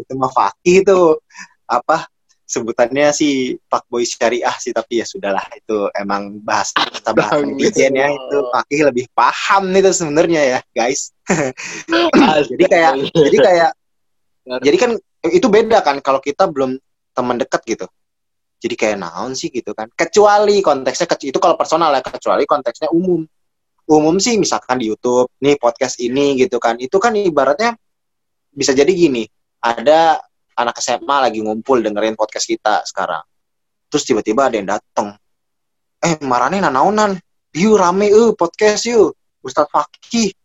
[0.00, 1.20] itu mah fakih itu.
[1.68, 2.08] Apa
[2.48, 7.92] sebutannya sih Pak Boy Syariah sih tapi ya sudahlah itu emang bahas kita bahas netizen
[7.94, 8.08] ya.
[8.08, 11.12] Itu fakih lebih paham nih tuh sebenarnya ya guys.
[12.48, 13.70] Jadi kayak jadi kayak
[14.64, 14.90] jadi kan
[15.28, 16.80] itu beda kan kalau kita belum
[17.12, 17.86] teman dekat gitu
[18.60, 19.88] jadi kayak naon sih gitu kan.
[19.96, 23.24] Kecuali konteksnya itu kalau personal ya kecuali konteksnya umum.
[23.90, 26.76] Umum sih misalkan di YouTube nih podcast ini gitu kan.
[26.76, 27.74] Itu kan ibaratnya
[28.52, 29.24] bisa jadi gini
[29.64, 30.20] ada
[30.60, 33.24] anak SMA lagi ngumpul dengerin podcast kita sekarang.
[33.88, 35.16] Terus tiba-tiba ada yang datang
[36.00, 37.16] eh marane nanaunan
[37.56, 39.16] yuk rame eh podcast yuk.
[39.40, 40.36] Ustadz Fakih.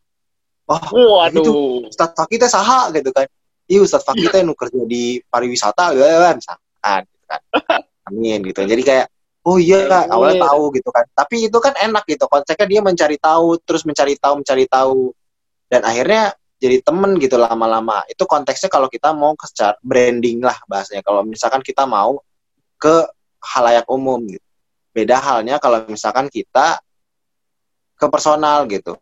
[0.65, 1.35] Wah Waduh.
[1.35, 1.53] itu
[1.91, 3.27] Ustadz Fakih teh saha gitu kan.
[3.67, 7.41] Iya Ustadz Fakih teh nu kerja di pariwisata gitu kan misalkan gitu kan
[8.09, 8.61] amin gitu.
[8.65, 9.07] Jadi kayak
[9.45, 11.05] oh iya kak awalnya tahu gitu kan.
[11.13, 12.25] Tapi itu kan enak gitu.
[12.25, 15.13] Konsepnya dia mencari tahu terus mencari tahu mencari tahu.
[15.69, 18.01] Dan akhirnya jadi temen gitu lama-lama.
[18.09, 19.45] Itu konteksnya kalau kita mau ke
[19.85, 21.05] branding lah bahasanya.
[21.05, 22.21] Kalau misalkan kita mau
[22.81, 23.05] ke
[23.41, 24.45] halayak umum gitu.
[24.95, 26.79] Beda halnya kalau misalkan kita
[27.95, 28.95] ke personal gitu.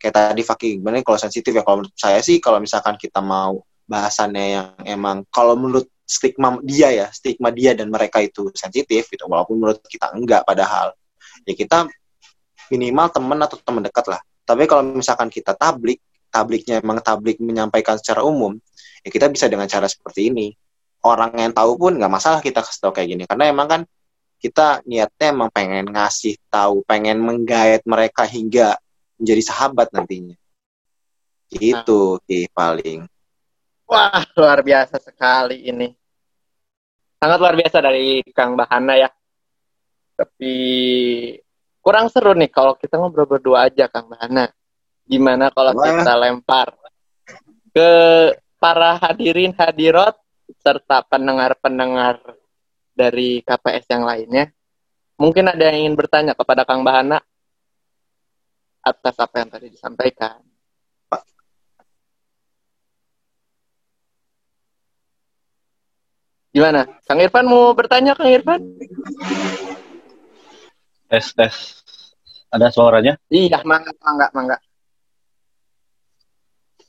[0.00, 1.60] Kayak tadi Fakih gimana kalau sensitif ya.
[1.60, 6.90] Kalau menurut saya sih kalau misalkan kita mau bahasannya yang emang kalau menurut stigma dia
[6.90, 10.90] ya stigma dia dan mereka itu sensitif gitu walaupun menurut kita enggak padahal.
[11.46, 11.86] Ya kita
[12.74, 14.18] minimal teman atau teman dekat lah.
[14.42, 16.02] Tapi kalau misalkan kita tablik
[16.34, 18.58] tabliknya emang tablik menyampaikan secara umum
[19.06, 20.50] ya kita bisa dengan cara seperti ini.
[21.00, 23.82] Orang yang tahu pun nggak masalah kita kasih tahu kayak gini karena emang kan
[24.40, 28.76] kita niatnya emang pengen ngasih tahu pengen menggait mereka hingga
[29.16, 30.36] menjadi sahabat nantinya.
[31.54, 32.48] Itu nah.
[32.52, 33.06] paling
[33.90, 35.90] Wah, luar biasa sekali ini
[37.20, 39.10] sangat luar biasa dari Kang Bahana ya.
[40.16, 40.54] Tapi
[41.84, 44.48] kurang seru nih kalau kita ngobrol berdua aja Kang Bahana.
[45.04, 45.84] Gimana kalau Wah.
[45.84, 46.72] kita lempar
[47.76, 47.90] ke
[48.56, 50.16] para hadirin hadirat
[50.64, 52.18] serta pendengar-pendengar
[52.96, 54.48] dari KPS yang lainnya.
[55.20, 57.20] Mungkin ada yang ingin bertanya kepada Kang Bahana
[58.80, 60.40] atas apa yang tadi disampaikan.
[66.50, 66.82] Gimana?
[67.06, 68.58] Kang Irfan mau bertanya, Kang Irfan?
[71.06, 71.54] Tes, tes.
[72.50, 73.14] Ada suaranya?
[73.30, 74.58] Iya, mangga, mangga, mangga.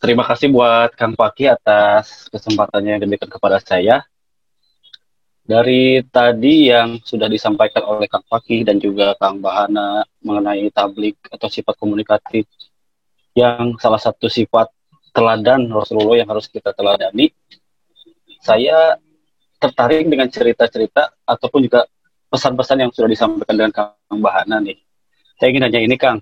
[0.02, 4.02] Terima kasih buat Kang Paki atas kesempatannya yang diberikan kepada saya.
[5.46, 11.46] Dari tadi yang sudah disampaikan oleh Kang Paki dan juga Kang Bahana mengenai tablik atau
[11.46, 12.50] sifat komunikatif
[13.38, 14.74] yang salah satu sifat
[15.14, 17.30] teladan Rasulullah yang harus kita teladani,
[18.42, 18.98] saya
[19.62, 21.86] tertarik dengan cerita-cerita ataupun juga
[22.34, 24.82] pesan-pesan yang sudah disampaikan dengan Kang Bahana nih.
[25.38, 26.18] Saya ingin nanya ini Kang,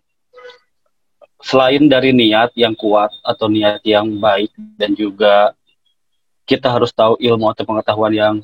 [1.39, 5.55] selain dari niat yang kuat atau niat yang baik dan juga
[6.43, 8.35] kita harus tahu ilmu atau pengetahuan yang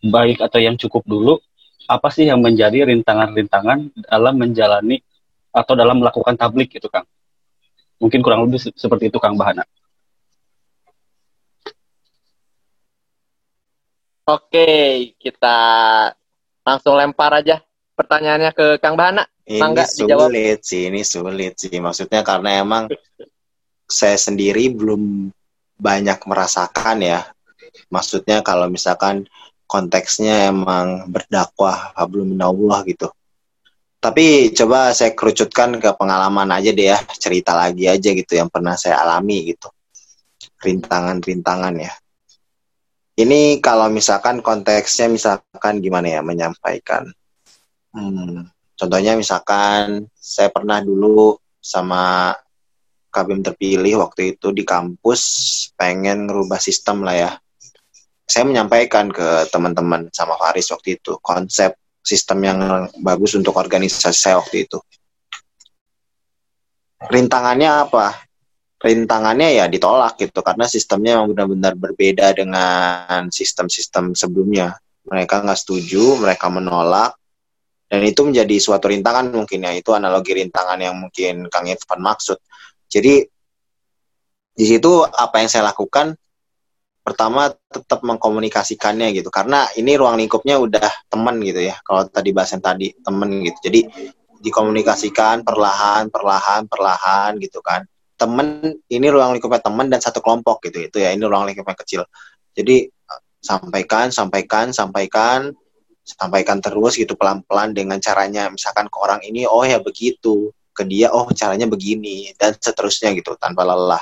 [0.00, 1.36] baik atau yang cukup dulu,
[1.84, 5.04] apa sih yang menjadi rintangan-rintangan dalam menjalani
[5.52, 7.04] atau dalam melakukan tablik itu Kang?
[8.00, 9.68] Mungkin kurang lebih seperti itu Kang Bahana.
[14.24, 15.56] Oke, kita
[16.64, 17.60] langsung lempar aja
[17.92, 19.28] pertanyaannya ke Kang Bahana.
[19.44, 20.64] Ini Mangga, sulit dijawab.
[20.64, 21.76] sih, ini sulit sih.
[21.76, 22.88] Maksudnya karena emang
[23.84, 25.28] saya sendiri belum
[25.76, 27.20] banyak merasakan ya.
[27.92, 29.28] Maksudnya kalau misalkan
[29.68, 33.12] konteksnya emang berdakwah belum Allah gitu.
[34.00, 38.72] Tapi coba saya kerucutkan ke pengalaman aja deh ya, cerita lagi aja gitu yang pernah
[38.72, 39.68] saya alami gitu.
[40.64, 41.92] Rintangan-rintangan ya
[43.14, 47.06] ini kalau misalkan konteksnya misalkan gimana ya menyampaikan.
[47.94, 52.34] Hmm, contohnya misalkan saya pernah dulu sama
[53.14, 55.22] kabin terpilih waktu itu di kampus
[55.78, 57.30] pengen ngerubah sistem lah ya.
[58.26, 62.58] Saya menyampaikan ke teman-teman sama Faris waktu itu konsep sistem yang
[62.98, 64.82] bagus untuk organisasi saya waktu itu.
[67.04, 68.26] Rintangannya apa?
[68.84, 74.76] Rintangannya ya ditolak gitu karena sistemnya memang benar-benar berbeda dengan sistem-sistem sebelumnya.
[75.08, 77.16] Mereka nggak setuju, mereka menolak,
[77.88, 79.72] dan itu menjadi suatu rintangan mungkin ya.
[79.72, 82.36] Itu analogi rintangan yang mungkin Kang Irfan maksud.
[82.88, 83.24] Jadi
[84.54, 86.12] di situ apa yang saya lakukan
[87.04, 89.28] pertama tetap mengkomunikasikannya gitu.
[89.32, 91.76] Karena ini ruang lingkupnya udah teman gitu ya.
[91.84, 93.58] Kalau tadi bahasan tadi temen gitu.
[93.64, 93.80] Jadi
[94.44, 97.88] dikomunikasikan perlahan perlahan perlahan gitu kan
[98.24, 102.02] temen ini ruang lingkupnya teman dan satu kelompok gitu itu ya ini ruang lingkupnya kecil.
[102.56, 102.88] Jadi
[103.44, 105.52] sampaikan sampaikan sampaikan
[106.04, 111.12] sampaikan terus gitu pelan-pelan dengan caranya misalkan ke orang ini oh ya begitu ke dia
[111.12, 114.00] oh caranya begini dan seterusnya gitu tanpa lelah.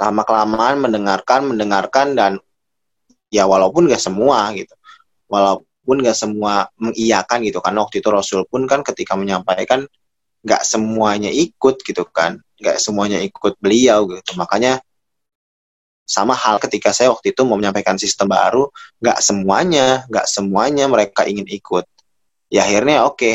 [0.00, 2.32] Lama kelamaan mendengarkan mendengarkan dan
[3.30, 4.74] ya walaupun gak semua gitu
[5.30, 9.86] walaupun gak semua mengiyakan gitu kan waktu itu Rasul pun kan ketika menyampaikan
[10.40, 14.36] gak semuanya ikut gitu kan gak semuanya ikut beliau gitu.
[14.36, 14.84] Makanya
[16.04, 18.68] sama hal ketika saya waktu itu mau menyampaikan sistem baru
[19.00, 21.88] gak semuanya gak semuanya mereka ingin ikut.
[22.52, 23.34] Ya akhirnya oke okay,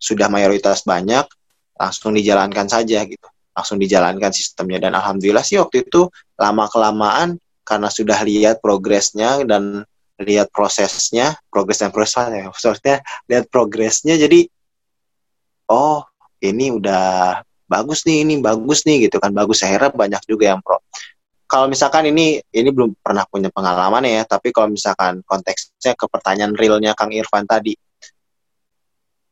[0.00, 1.28] sudah mayoritas banyak
[1.76, 3.28] langsung dijalankan saja gitu.
[3.52, 4.80] Langsung dijalankan sistemnya.
[4.88, 6.08] Dan alhamdulillah sih waktu itu
[6.40, 9.84] lama kelamaan karena sudah lihat progresnya dan
[10.20, 14.44] lihat prosesnya progres dan prosesnya maksudnya lihat progresnya jadi
[15.72, 16.04] oh
[16.40, 19.30] ini udah bagus nih ini bagus nih gitu kan.
[19.30, 20.82] Bagus akhirnya banyak juga yang pro.
[21.50, 26.54] Kalau misalkan ini ini belum pernah punya pengalaman ya tapi kalau misalkan konteksnya ke pertanyaan
[26.54, 27.74] realnya Kang Irfan tadi.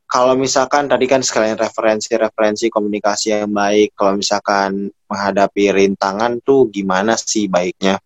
[0.08, 7.12] Kalau misalkan tadi kan sekalian referensi-referensi komunikasi yang baik, kalau misalkan menghadapi rintangan tuh gimana
[7.12, 8.00] sih baiknya?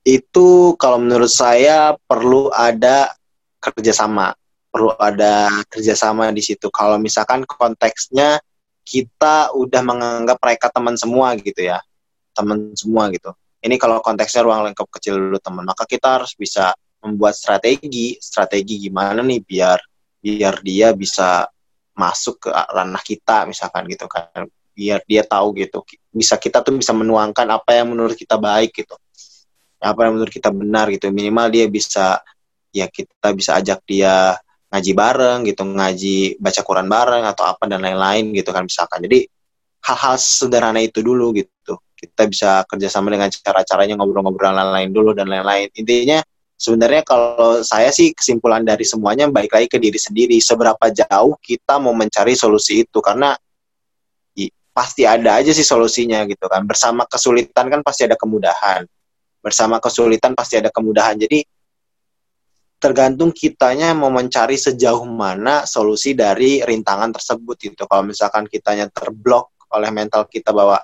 [0.00, 3.12] Itu kalau menurut saya perlu ada
[3.60, 4.32] kerjasama,
[4.68, 6.68] perlu ada kerjasama di situ.
[6.68, 8.38] Kalau misalkan konteksnya
[8.84, 11.80] kita udah menganggap mereka teman semua gitu ya,
[12.32, 13.32] teman semua gitu.
[13.58, 18.16] Ini kalau konteksnya ruang lingkup kecil dulu teman, maka kita harus bisa membuat strategi.
[18.22, 19.78] Strategi gimana nih biar
[20.18, 21.46] biar dia bisa
[21.98, 24.46] masuk ke ranah kita misalkan gitu kan.
[24.72, 25.82] Biar dia tahu gitu.
[26.14, 28.94] Bisa kita tuh bisa menuangkan apa yang menurut kita baik gitu.
[29.82, 31.10] Apa yang menurut kita benar gitu.
[31.10, 32.22] Minimal dia bisa
[32.70, 37.80] ya kita bisa ajak dia ngaji bareng gitu ngaji baca Quran bareng atau apa dan
[37.80, 39.00] lain-lain gitu kan misalkan.
[39.08, 39.24] Jadi
[39.84, 41.80] hal-hal sederhana itu dulu gitu.
[41.98, 45.72] Kita bisa kerjasama dengan cara-caranya ngobrol-ngobrol lain-lain dulu dan lain-lain.
[45.74, 46.20] Intinya
[46.54, 50.36] sebenarnya kalau saya sih kesimpulan dari semuanya baik lagi ke diri sendiri.
[50.38, 53.34] Seberapa jauh kita mau mencari solusi itu karena
[54.36, 56.62] i, pasti ada aja sih solusinya gitu kan.
[56.68, 58.84] Bersama kesulitan kan pasti ada kemudahan.
[59.40, 61.18] Bersama kesulitan pasti ada kemudahan.
[61.18, 61.42] Jadi
[62.78, 69.54] tergantung kitanya mau mencari sejauh mana solusi dari rintangan tersebut itu kalau misalkan kitanya terblok
[69.74, 70.78] oleh mental kita bahwa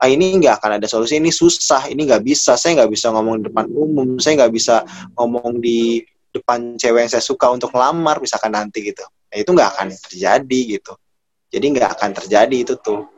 [0.00, 3.42] ah ini nggak akan ada solusi ini susah ini nggak bisa saya nggak bisa ngomong
[3.42, 4.86] di depan umum saya nggak bisa
[5.18, 9.02] ngomong di depan cewek yang saya suka untuk lamar misalkan nanti gitu.
[9.02, 10.92] Nah, itu nggak akan terjadi gitu.
[11.50, 13.10] Jadi nggak akan terjadi itu tuh.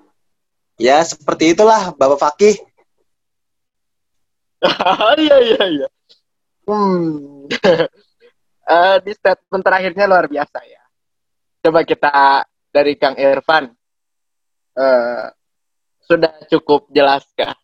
[0.80, 2.56] Ya seperti itulah bapak Fakih.
[5.22, 5.88] Iya iya iya.
[6.64, 7.50] Hmm.
[8.66, 10.82] uh, di statement terakhirnya luar biasa ya
[11.62, 13.70] coba kita dari Kang Irfan
[14.76, 15.26] uh,
[16.12, 17.54] sudah cukup jelaskah?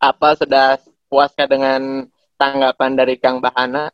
[0.00, 0.80] Apa sudah
[1.12, 2.08] puaskah dengan
[2.40, 3.92] tanggapan dari Kang Bahana?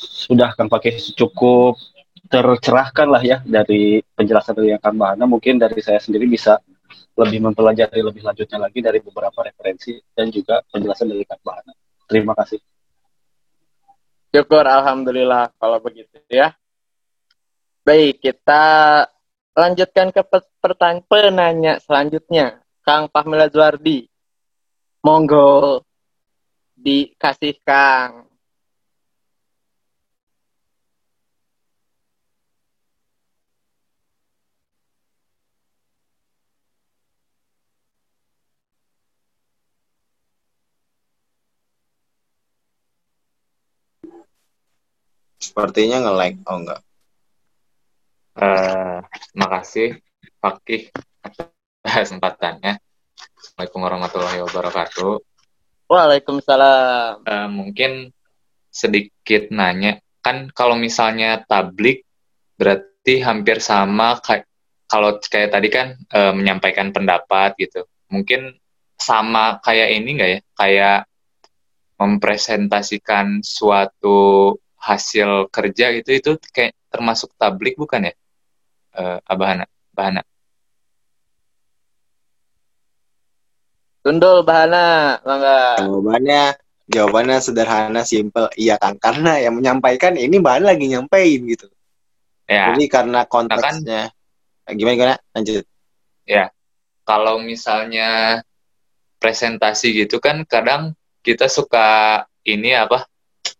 [0.00, 1.76] Sudah Kang pakai cukup
[2.26, 5.28] tercerahkan lah ya dari penjelasan dari Kang Bahana.
[5.28, 6.56] Mungkin dari saya sendiri bisa
[7.16, 11.76] lebih mempelajari lebih lanjutnya lagi dari beberapa referensi dan juga penjelasan dari Kang Bahana.
[12.06, 12.62] Terima kasih.
[14.30, 16.54] Syukur Alhamdulillah kalau begitu ya.
[17.86, 18.64] Baik, kita
[19.54, 20.22] lanjutkan ke
[20.58, 24.10] pertanyaan penanya selanjutnya, Kang Pamela Zuardi.
[25.06, 25.86] Monggo
[26.74, 28.25] dikasih Kang.
[45.46, 46.42] Sepertinya nge-like.
[46.50, 46.80] Oh enggak.
[48.34, 48.98] Uh,
[49.38, 50.02] makasih
[50.42, 50.90] Fakih
[51.22, 51.54] atas
[51.86, 52.82] kesempatannya.
[53.14, 55.22] Assalamualaikum warahmatullahi wabarakatuh.
[55.86, 57.22] Waalaikumsalam.
[57.22, 58.10] Uh, mungkin
[58.74, 62.02] sedikit nanya, kan kalau misalnya tablik
[62.58, 64.50] berarti hampir sama kayak
[64.90, 67.86] kalau kayak tadi kan uh, menyampaikan pendapat gitu.
[68.10, 68.58] Mungkin
[68.98, 70.40] sama kayak ini enggak ya?
[70.58, 70.98] Kayak
[71.96, 74.52] mempresentasikan suatu
[74.86, 78.14] hasil kerja gitu itu kayak termasuk tablik bukan ya?
[78.96, 79.66] uh, Abahana?
[79.92, 80.22] Bahana.
[84.06, 85.82] Tundul Bahana, bangga.
[85.82, 86.42] Jawabannya
[86.86, 88.46] jawabannya sederhana, simple.
[88.54, 91.66] Iya kan, karena yang menyampaikan ini Bahana lagi nyampein gitu.
[92.46, 92.70] Ya.
[92.70, 95.16] Jadi karena konteksnya, nah, kan, gimana gimana?
[95.34, 95.66] Lanjut.
[96.22, 96.54] Ya,
[97.02, 98.42] kalau misalnya
[99.18, 100.94] presentasi gitu kan kadang
[101.26, 103.10] kita suka ini apa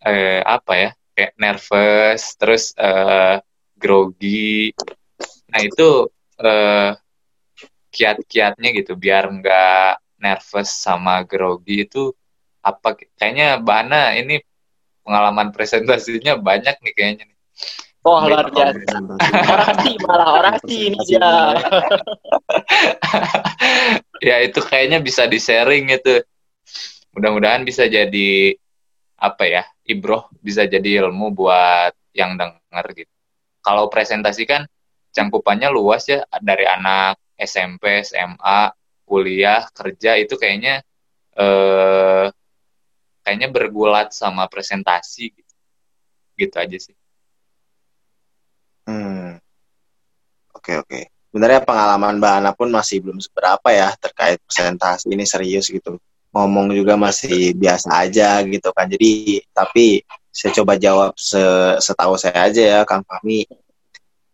[0.07, 3.41] eh, apa ya kayak nervous terus eh,
[3.73, 4.77] grogi
[5.49, 6.12] nah itu
[6.45, 6.93] eh,
[7.89, 12.12] kiat-kiatnya gitu biar nggak nervous sama grogi itu
[12.61, 14.37] apa kayaknya Bana ini
[15.07, 17.39] pengalaman presentasinya banyak nih kayaknya nih.
[18.03, 18.99] Oh luar biasa.
[19.23, 21.27] Orasi malah orasi ini dia.
[24.29, 26.23] ya itu kayaknya bisa di sharing itu.
[27.14, 28.59] Mudah-mudahan bisa jadi
[29.17, 33.12] apa ya ibroh bisa jadi ilmu buat yang denger gitu.
[33.64, 34.69] Kalau presentasi kan
[35.12, 38.73] cangkupannya luas ya dari anak SMP, SMA,
[39.05, 40.85] kuliah, kerja itu kayaknya
[41.37, 42.27] eh,
[43.25, 45.55] kayaknya bergulat sama presentasi gitu.
[46.37, 46.97] Gitu aja sih.
[48.87, 49.41] Hmm.
[50.55, 51.01] Oke oke.
[51.33, 56.01] Sebenarnya pengalaman Mbak Ana pun masih belum seberapa ya terkait presentasi ini serius gitu.
[56.35, 58.87] Ngomong juga masih biasa aja gitu kan.
[58.91, 61.41] Jadi tapi saya coba jawab se
[61.81, 63.49] setahu saya aja ya Kang Fahmi.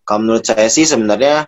[0.02, 1.46] Kalau menurut saya sih sebenarnya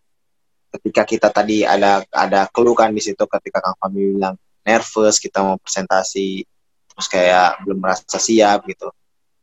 [0.75, 5.43] ketika kita tadi ada ada clue kan di situ ketika Kang Fahmi bilang nervous kita
[5.43, 6.47] mau presentasi
[6.95, 8.95] terus kayak belum merasa siap gitu.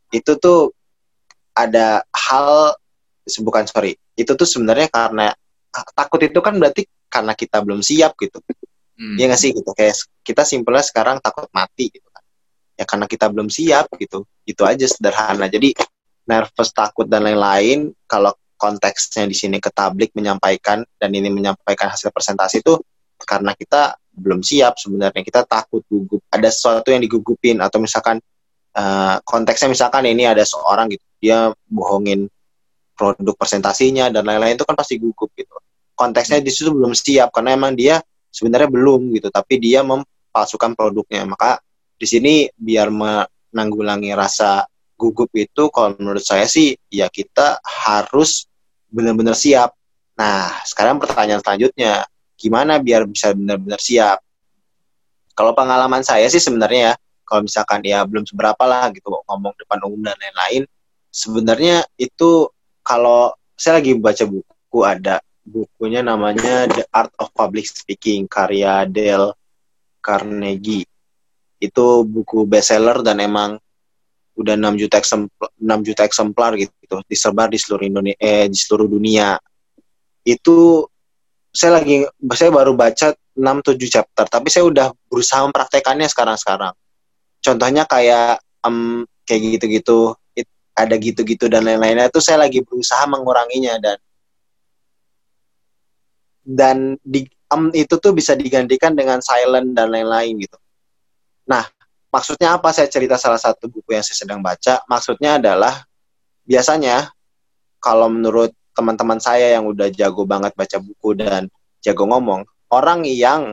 [0.08, 0.72] Itu tuh
[1.52, 2.76] ada hal
[3.44, 5.32] bukan sorry itu tuh sebenarnya karena
[5.96, 8.40] takut itu kan berarti karena kita belum siap gitu
[8.96, 9.16] hmm.
[9.16, 9.70] ya nggak sih gitu.
[9.72, 12.24] Kayak kita simpelnya sekarang takut mati gitu kan.
[12.76, 14.24] Ya karena kita belum siap gitu.
[14.44, 15.46] Itu aja sederhana.
[15.48, 15.76] Jadi
[16.26, 22.14] nervous takut dan lain-lain kalau konteksnya di sini ke tablik menyampaikan dan ini menyampaikan hasil
[22.14, 22.78] presentasi itu
[23.18, 25.22] karena kita belum siap sebenarnya.
[25.26, 26.22] Kita takut gugup.
[26.30, 28.22] Ada sesuatu yang digugupin atau misalkan
[28.76, 31.04] uh, konteksnya misalkan ini ada seorang gitu.
[31.22, 32.28] Dia bohongin
[32.92, 35.54] produk presentasinya dan lain-lain itu kan pasti gugup gitu.
[35.96, 37.98] Konteksnya di situ belum siap karena emang dia
[38.32, 41.28] sebenarnya belum gitu, tapi dia mempalsukan produknya.
[41.28, 41.60] Maka
[41.94, 44.64] di sini biar menanggulangi rasa
[44.96, 48.48] gugup itu kalau menurut saya sih ya kita harus
[48.88, 49.76] benar-benar siap.
[50.16, 52.06] Nah, sekarang pertanyaan selanjutnya,
[52.38, 54.18] gimana biar bisa benar-benar siap?
[55.32, 59.80] Kalau pengalaman saya sih sebenarnya ya, kalau misalkan ya belum seberapa lah gitu ngomong depan
[59.88, 60.62] umum dan lain-lain,
[61.08, 62.48] sebenarnya itu
[62.84, 69.34] kalau saya lagi baca buku ada bukunya namanya The Art of Public Speaking karya Dale
[69.98, 70.86] Carnegie.
[71.62, 73.58] Itu buku bestseller dan emang
[74.32, 78.88] udah 6 juta eksemplar 6 juta eksemplar gitu disebar di seluruh Indonesia eh, di seluruh
[78.88, 79.36] dunia.
[80.24, 80.88] Itu
[81.52, 86.72] saya lagi saya baru baca 6 7 chapter tapi saya udah berusaha mempraktekannya sekarang-sekarang.
[87.42, 90.16] Contohnya kayak um, kayak gitu-gitu
[90.72, 93.96] ada gitu-gitu dan lain-lainnya itu saya lagi berusaha menguranginya dan
[96.42, 97.24] dan di
[97.54, 100.58] um, itu tuh bisa digantikan dengan silent dan lain-lain gitu.
[101.46, 101.66] Nah,
[102.10, 104.82] maksudnya apa saya cerita salah satu buku yang saya sedang baca?
[104.90, 105.84] Maksudnya adalah
[106.42, 107.10] biasanya
[107.78, 111.46] kalau menurut teman-teman saya yang udah jago banget baca buku dan
[111.84, 113.52] jago ngomong, orang yang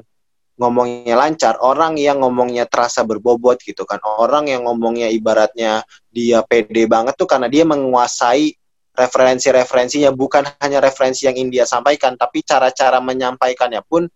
[0.60, 6.84] ngomongnya lancar, orang yang ngomongnya terasa berbobot gitu kan, orang yang ngomongnya ibaratnya dia pede
[6.84, 8.59] banget tuh karena dia menguasai
[9.00, 14.12] referensi-referensinya bukan hanya referensi yang India sampaikan, tapi cara-cara menyampaikannya pun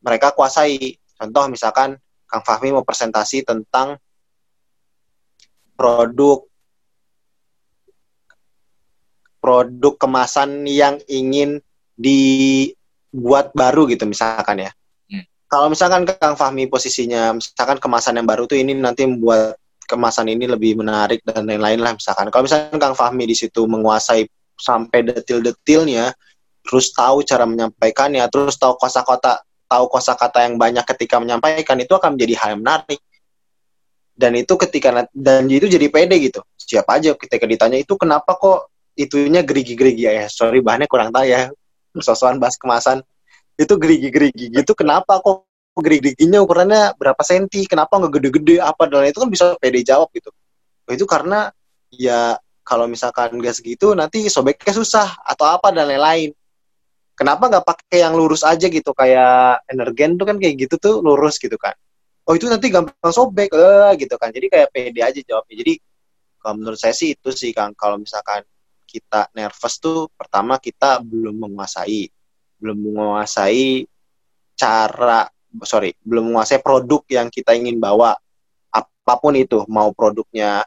[0.00, 0.96] mereka kuasai.
[1.20, 4.00] Contoh misalkan Kang Fahmi mau presentasi tentang
[5.76, 6.48] produk
[9.38, 11.60] produk kemasan yang ingin
[11.94, 14.72] dibuat baru gitu misalkan ya
[15.46, 19.54] kalau misalkan Kang Fahmi posisinya misalkan kemasan yang baru tuh ini nanti membuat
[19.86, 22.28] kemasan ini lebih menarik dan lain-lain lah misalkan.
[22.28, 24.26] Kalau misalkan Kang Fahmi di situ menguasai
[24.58, 26.12] sampai detil-detilnya,
[26.66, 32.18] terus tahu cara menyampaikannya, terus tahu kosakata tahu kosakata yang banyak ketika menyampaikan itu akan
[32.18, 33.00] menjadi hal yang menarik.
[34.16, 36.40] Dan itu ketika dan itu jadi pede gitu.
[36.56, 40.26] Siapa aja ketika ditanya itu kenapa kok itunya gerigi-gerigi ya.
[40.26, 41.52] Sorry bahannya kurang tahu ya.
[42.06, 43.04] Sosokan bahas kemasan
[43.56, 45.45] itu gerigi-gerigi gitu kenapa kok
[45.80, 50.32] gerigi-geriginya ukurannya berapa senti kenapa nggak gede-gede apa dan itu kan bisa pede jawab gitu.
[50.86, 51.52] Oh, itu karena
[51.92, 56.32] ya kalau misalkan nggak segitu nanti sobeknya susah atau apa dan lain-lain.
[57.16, 61.40] Kenapa nggak pakai yang lurus aja gitu kayak energen tuh kan kayak gitu tuh lurus
[61.40, 61.72] gitu kan.
[62.26, 64.32] Oh itu nanti gampang sobek eh gitu kan.
[64.32, 65.54] Jadi kayak pede aja jawabnya.
[65.64, 65.74] Jadi
[66.40, 67.72] kalau menurut saya sih itu sih kang.
[67.72, 68.44] Kalau misalkan
[68.86, 72.08] kita nervous tuh pertama kita belum menguasai
[72.56, 73.84] belum menguasai
[74.56, 75.28] cara
[75.62, 78.18] sorry belum menguasai produk yang kita ingin bawa
[78.74, 80.66] apa pun itu mau produknya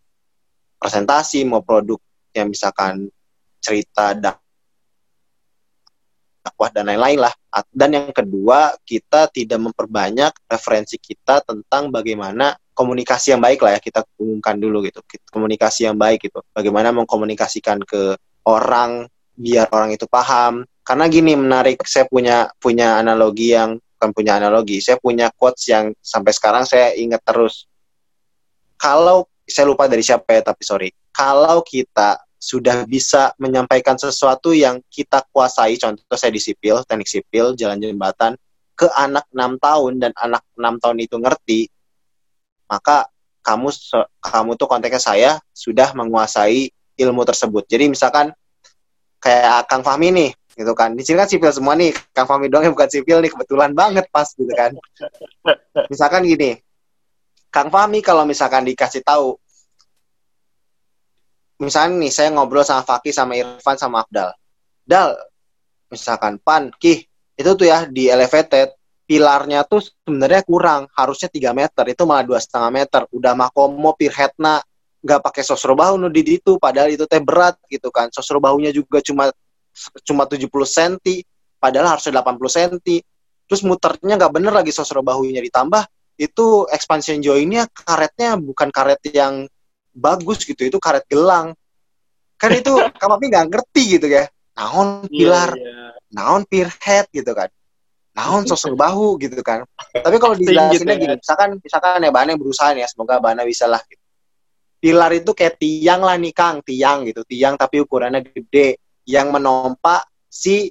[0.79, 1.99] presentasi mau produk
[2.31, 3.11] yang misalkan
[3.59, 4.15] cerita
[6.39, 7.33] dakwah dan lain-lain lah.
[7.69, 13.79] Dan yang kedua, kita tidak memperbanyak referensi kita tentang bagaimana komunikasi yang baik lah ya
[13.83, 15.03] kita umumkan dulu gitu.
[15.29, 16.39] Komunikasi yang baik gitu.
[16.55, 18.15] Bagaimana mengkomunikasikan ke
[18.47, 20.63] orang biar orang itu paham.
[20.87, 25.91] Karena gini menarik, saya punya punya analogi yang bukan punya analogi, saya punya quotes yang
[25.99, 27.67] sampai sekarang saya ingat terus.
[28.79, 30.87] Kalau saya lupa dari siapa ya tapi sorry.
[31.11, 37.51] Kalau kita sudah bisa menyampaikan sesuatu yang kita kuasai, contoh saya di sipil, teknik sipil,
[37.59, 38.39] jalan jembatan,
[38.79, 41.67] ke anak enam tahun dan anak enam tahun itu ngerti,
[42.71, 43.11] maka
[43.43, 43.67] kamu
[44.23, 47.67] kamu tuh konteksnya saya sudah menguasai ilmu tersebut.
[47.67, 48.31] Jadi misalkan
[49.19, 50.91] kayak Kang Fahmi nih, gitu kan.
[50.91, 54.11] Di sini kan sipil semua nih, Kang Fahmi doang yang bukan sipil nih, kebetulan banget
[54.11, 54.75] pas gitu kan.
[55.87, 56.59] Misalkan gini,
[57.47, 59.39] Kang Fahmi kalau misalkan dikasih tahu
[61.59, 64.31] misalnya nih saya ngobrol sama Fakih sama Irfan sama Abdal
[64.87, 65.11] Dal
[65.91, 67.03] misalkan Pan Kih
[67.35, 72.39] itu tuh ya di elevated pilarnya tuh sebenarnya kurang harusnya 3 meter itu malah dua
[72.39, 74.63] setengah meter udah makomo pirhetna
[74.99, 78.99] nggak pakai sosro bahu di itu padahal itu teh berat gitu kan sosro bahunya juga
[79.03, 79.31] cuma
[80.03, 81.23] cuma 70 cm
[81.59, 83.03] padahal harusnya 80 cm
[83.49, 85.89] terus muternya nggak bener lagi sosro bahunya ditambah.
[86.19, 89.49] Itu expansion joinnya karetnya bukan karet yang
[89.89, 91.57] bagus gitu itu karet gelang.
[92.37, 92.69] Kan itu
[93.01, 94.29] kamu nggak ngerti gitu ya.
[94.53, 95.91] Naon iya, pilar yeah, yeah.
[96.13, 96.45] naon
[96.85, 97.49] head gitu kan.
[98.13, 99.65] Naon sosok bahu gitu kan.
[99.97, 101.17] Tapi kalau dijelasinnya gitu, gini ya.
[101.17, 104.03] misalkan misalkan ya Bana berusaha nih ya semoga Bana bisa lah gitu.
[104.79, 106.61] pilar itu kayak tiang lah nih Kang.
[106.61, 108.77] Tiang gitu tiang tapi ukurannya gede
[109.09, 110.69] yang menompa si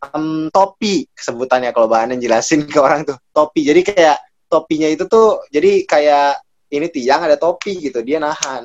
[0.00, 3.20] um, topi sebutannya kalau Bana jelasin ke orang tuh.
[3.28, 4.16] Topi jadi kayak
[4.48, 6.40] topinya itu tuh jadi kayak
[6.72, 8.64] ini tiang ada topi gitu dia nahan.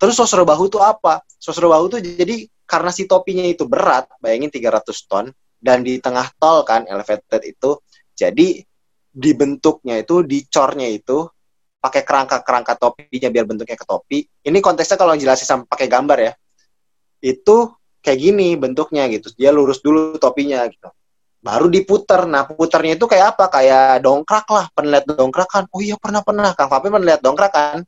[0.00, 1.20] Terus sosro bahu tuh apa?
[1.36, 5.28] Sosro bahu tuh jadi karena si topinya itu berat bayangin 300 ton
[5.60, 7.78] dan di tengah tol kan elevated itu
[8.16, 8.64] jadi
[9.12, 11.28] dibentuknya itu dicornya itu
[11.82, 14.24] pakai kerangka-kerangka topinya biar bentuknya ke topi.
[14.24, 16.32] Ini konteksnya kalau jelasin sama pakai gambar ya
[17.22, 17.56] itu
[18.02, 20.90] kayak gini bentuknya gitu dia lurus dulu topinya gitu
[21.42, 22.24] baru diputer.
[22.24, 23.50] Nah, puternya itu kayak apa?
[23.50, 24.70] Kayak dongkrak lah.
[24.70, 25.64] Pernah lihat dongkrak kan?
[25.74, 26.54] Oh iya, pernah pernah.
[26.54, 27.78] Kang Fami pernah lihat dongkrak kan?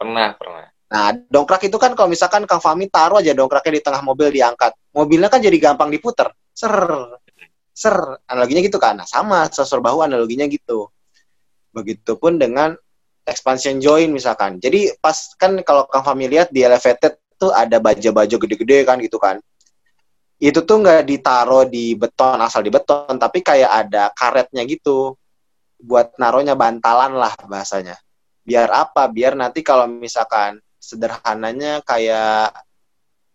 [0.00, 0.66] Pernah, pernah.
[0.86, 4.72] Nah, dongkrak itu kan kalau misalkan Kang Fami taruh aja dongkraknya di tengah mobil diangkat.
[4.96, 6.32] Mobilnya kan jadi gampang diputer.
[6.56, 6.74] Ser.
[7.76, 7.96] Ser.
[8.26, 8.96] Analoginya gitu kan?
[9.04, 10.88] Nah, sama sosor bahu analoginya gitu.
[11.76, 12.72] Begitupun dengan
[13.28, 14.56] expansion joint misalkan.
[14.56, 19.20] Jadi pas kan kalau Kang Fami lihat di elevated tuh ada baja-baja gede-gede kan gitu
[19.20, 19.40] kan.
[20.36, 25.16] Itu tuh nggak ditaruh di beton asal di beton tapi kayak ada karetnya gitu.
[25.76, 27.96] Buat naruhnya bantalan lah bahasanya.
[28.44, 29.08] Biar apa?
[29.08, 32.52] Biar nanti kalau misalkan sederhananya kayak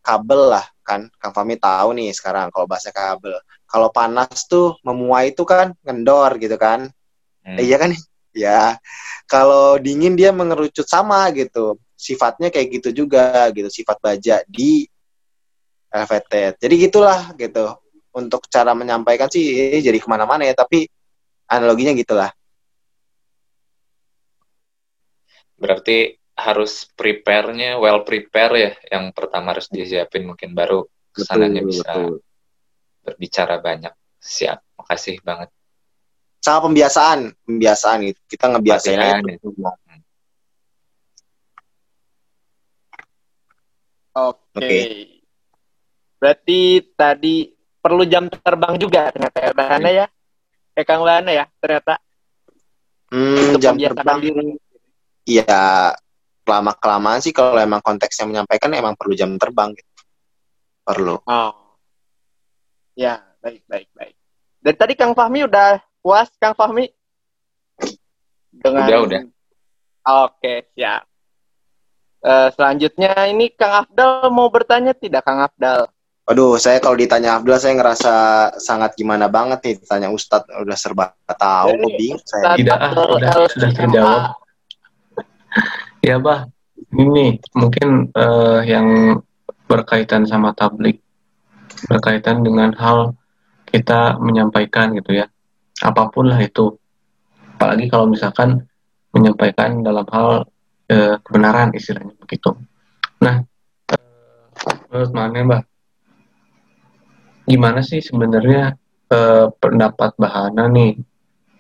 [0.02, 1.10] kabel lah kan.
[1.22, 3.38] Kang Fami tahu nih sekarang kalau bahasa kabel.
[3.70, 6.90] Kalau panas tuh memuai itu kan ngendor gitu kan.
[7.46, 7.58] Hmm.
[7.58, 7.94] eh, iya kan?
[8.32, 8.80] Ya.
[9.28, 14.90] Kalau dingin dia mengerucut sama gitu sifatnya kayak gitu juga gitu sifat baja di
[15.94, 16.58] elevated.
[16.58, 17.78] Jadi gitulah gitu.
[18.12, 20.90] Untuk cara menyampaikan sih jadi ke mana-mana ya, tapi
[21.48, 22.34] analoginya gitulah.
[25.56, 28.72] Berarti harus prepare-nya well prepare ya.
[28.90, 30.84] Yang pertama harus disiapin mungkin baru
[31.14, 32.20] ke sananya bisa betul.
[33.06, 33.94] berbicara banyak.
[34.20, 34.60] Siap.
[34.76, 35.54] Makasih banget.
[36.42, 38.20] Sama pembiasaan, pembiasaan gitu.
[38.26, 38.98] Kita ngebiasain.
[38.98, 39.72] Ya.
[44.12, 44.60] Oke.
[44.60, 44.88] Okay.
[46.22, 46.60] Berarti
[46.94, 47.50] tadi
[47.82, 50.06] perlu jam terbang juga ternyata ya Bahana ya.
[50.76, 51.98] Eh Kang Bahana ya ternyata.
[53.12, 54.20] Hmm, jam terbang.
[54.24, 54.56] Diri.
[55.28, 55.94] Iya,
[56.48, 59.92] lama kelamaan sih kalau emang konteksnya menyampaikan emang perlu jam terbang gitu.
[60.82, 61.20] Perlu.
[61.28, 61.54] Oh.
[62.96, 64.16] Ya, baik baik baik.
[64.62, 66.86] Dan tadi Kang Fahmi udah puas Kang Fahmi?
[68.52, 68.86] Dengan...
[68.86, 69.22] Udah, udah.
[70.30, 71.11] Oke, siap.
[72.22, 75.90] Uh, selanjutnya ini Kang Afdal mau bertanya tidak Kang Afdal?
[76.30, 78.14] Aduh, saya kalau ditanya Abdul saya ngerasa
[78.62, 82.56] sangat gimana banget nih ditanya Ustadz udah serba tahu, kok bingung saya.
[82.56, 84.22] Tidak, ah, udah sudah terjawab.
[86.06, 86.46] ya, Bah.
[86.92, 89.16] Ini mungkin uh, yang
[89.66, 91.00] berkaitan sama tablik,
[91.88, 93.16] berkaitan dengan hal
[93.72, 95.26] kita menyampaikan gitu ya,
[95.80, 96.76] apa pun lah itu.
[97.56, 98.68] Apalagi kalau misalkan
[99.16, 100.51] menyampaikan dalam hal
[100.92, 102.52] uh, kebenaran istilahnya begitu.
[103.24, 103.42] Nah,
[103.96, 105.64] uh, menurut mana, Mbak?
[107.52, 108.80] gimana sih sebenarnya
[109.12, 110.96] eh, pendapat Bahana nih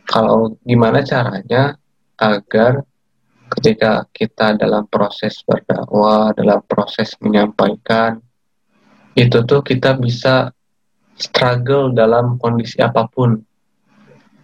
[0.08, 1.76] kalau gimana caranya
[2.16, 2.86] agar
[3.58, 8.24] ketika kita dalam proses berdakwah dalam proses menyampaikan
[9.20, 10.56] itu tuh kita bisa
[11.20, 13.36] struggle dalam kondisi apa pun.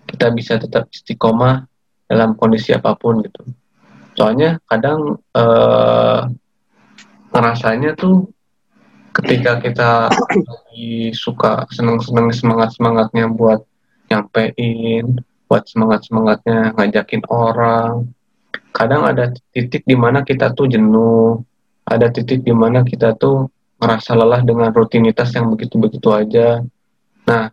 [0.08, 1.64] Kita bisa tetap istiqomah
[2.08, 3.44] dalam kondisi apa pun gitu.
[4.18, 6.22] Soalnya kadang eh,
[7.30, 8.34] ngerasanya tuh
[9.13, 9.91] ketika kita
[10.34, 13.61] lagi suka seneng-seneng semangat-semangatnya buat
[14.09, 18.09] nyampein, buat semangat-semangatnya ngajakin orang.
[18.74, 21.41] Kadang ada titik di mana kita tuh jenuh,
[21.86, 26.61] ada titik di mana kita tuh merasa lelah dengan rutinitas yang begitu-begitu aja.
[27.26, 27.49] Nah,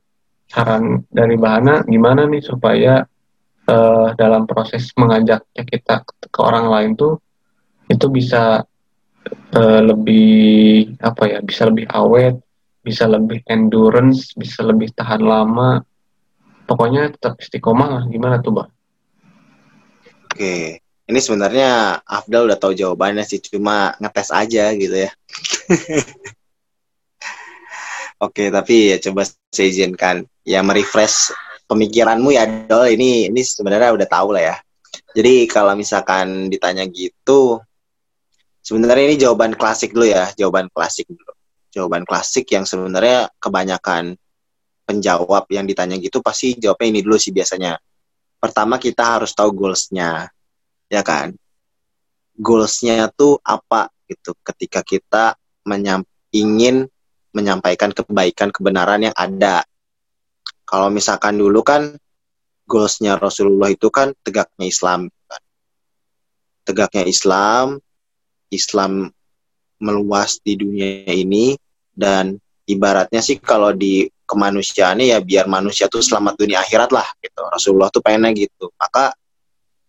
[0.49, 3.05] saran dari Bahana gimana nih supaya
[3.69, 7.21] uh, dalam proses mengajaknya kita ke orang lain tuh
[7.89, 8.65] itu bisa
[9.57, 12.41] uh, lebih apa ya bisa lebih awet
[12.85, 15.81] bisa lebih endurance bisa lebih tahan lama.
[16.65, 18.73] Pokoknya tetap istiqomah lah gimana tuh bang
[20.35, 25.13] oke ini sebenarnya Afdal udah tahu jawabannya sih cuma ngetes aja gitu ya.
[28.25, 31.29] Oke tapi ya coba saya izinkan ya merefresh
[31.75, 34.57] pemikiranmu ya Dol ini ini sebenarnya udah tahu lah ya
[35.11, 37.59] jadi kalau misalkan ditanya gitu
[38.65, 41.37] Sebenarnya ini jawaban klasik dulu ya, jawaban klasik dulu.
[41.69, 44.17] Jawaban klasik yang sebenarnya kebanyakan
[44.89, 47.77] penjawab yang ditanya gitu pasti jawabnya ini dulu sih biasanya.
[48.41, 50.33] Pertama kita harus tahu goalsnya,
[50.89, 51.37] ya kan?
[52.41, 55.37] Goalsnya tuh apa gitu ketika kita
[55.69, 56.01] menyam
[56.33, 56.89] ingin
[57.37, 59.61] menyampaikan kebaikan kebenaran yang ada.
[60.65, 61.97] Kalau misalkan dulu kan
[62.65, 65.13] goalsnya Rasulullah itu kan tegaknya Islam.
[65.29, 65.43] Kan?
[66.65, 67.79] Tegaknya Islam,
[68.49, 69.13] Islam
[69.81, 71.55] meluas di dunia ini
[71.93, 77.45] dan ibaratnya sih kalau di kemanusiaannya ya biar manusia tuh selamat dunia akhirat lah gitu.
[77.53, 78.73] Rasulullah tuh pengennya gitu.
[78.81, 79.13] Maka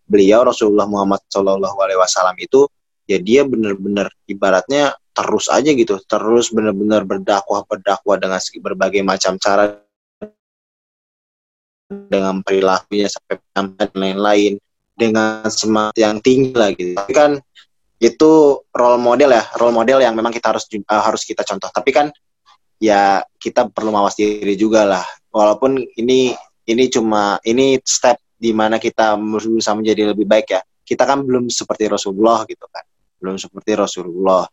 [0.04, 2.68] beliau Rasulullah Muhammad Shallallahu Alaihi Wasallam itu
[3.08, 9.80] ya dia benar-benar ibaratnya terus aja gitu, terus benar-benar berdakwah berdakwah dengan berbagai macam cara
[11.86, 14.58] dengan perilakunya sampai dan lain-lain
[14.96, 16.98] dengan semangat yang tinggi lah gitu.
[16.98, 17.38] Tapi kan
[17.96, 18.32] itu
[18.76, 21.70] role model ya role model yang memang kita harus uh, harus kita contoh.
[21.70, 22.06] Tapi kan
[22.82, 25.04] ya kita perlu mawas diri juga lah.
[25.30, 26.34] Walaupun ini
[26.66, 30.60] ini cuma ini step di mana kita berusaha menjadi lebih baik ya.
[30.86, 32.84] Kita kan belum seperti Rasulullah gitu kan.
[33.22, 34.46] Belum seperti Rasulullah.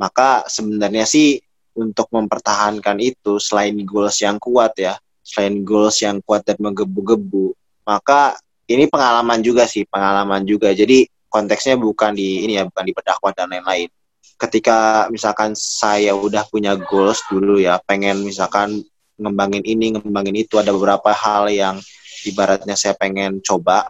[0.00, 1.36] Maka sebenarnya sih
[1.76, 4.96] untuk mempertahankan itu selain goals yang kuat ya
[5.30, 7.54] selain goals yang kuat dan menggebu-gebu.
[7.86, 8.34] Maka
[8.66, 10.74] ini pengalaman juga sih pengalaman juga.
[10.74, 13.86] Jadi konteksnya bukan di ini ya bukan di berdakwah dan lain-lain.
[14.34, 18.82] Ketika misalkan saya udah punya goals dulu ya pengen misalkan
[19.20, 21.76] ngembangin ini ngembangin itu ada beberapa hal yang
[22.24, 23.86] ibaratnya saya pengen coba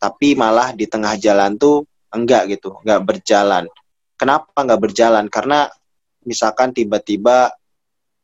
[0.00, 3.64] tapi malah di tengah jalan tuh enggak gitu enggak berjalan.
[4.18, 5.24] Kenapa enggak berjalan?
[5.30, 5.70] Karena
[6.26, 7.52] misalkan tiba-tiba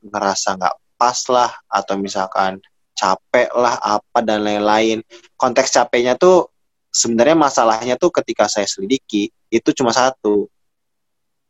[0.02, 2.59] ngerasa enggak pas lah atau misalkan
[2.99, 5.07] capek lah apa dan lain-lain.
[5.38, 6.51] Konteks capeknya tuh
[6.90, 10.51] sebenarnya masalahnya tuh ketika saya selidiki itu cuma satu.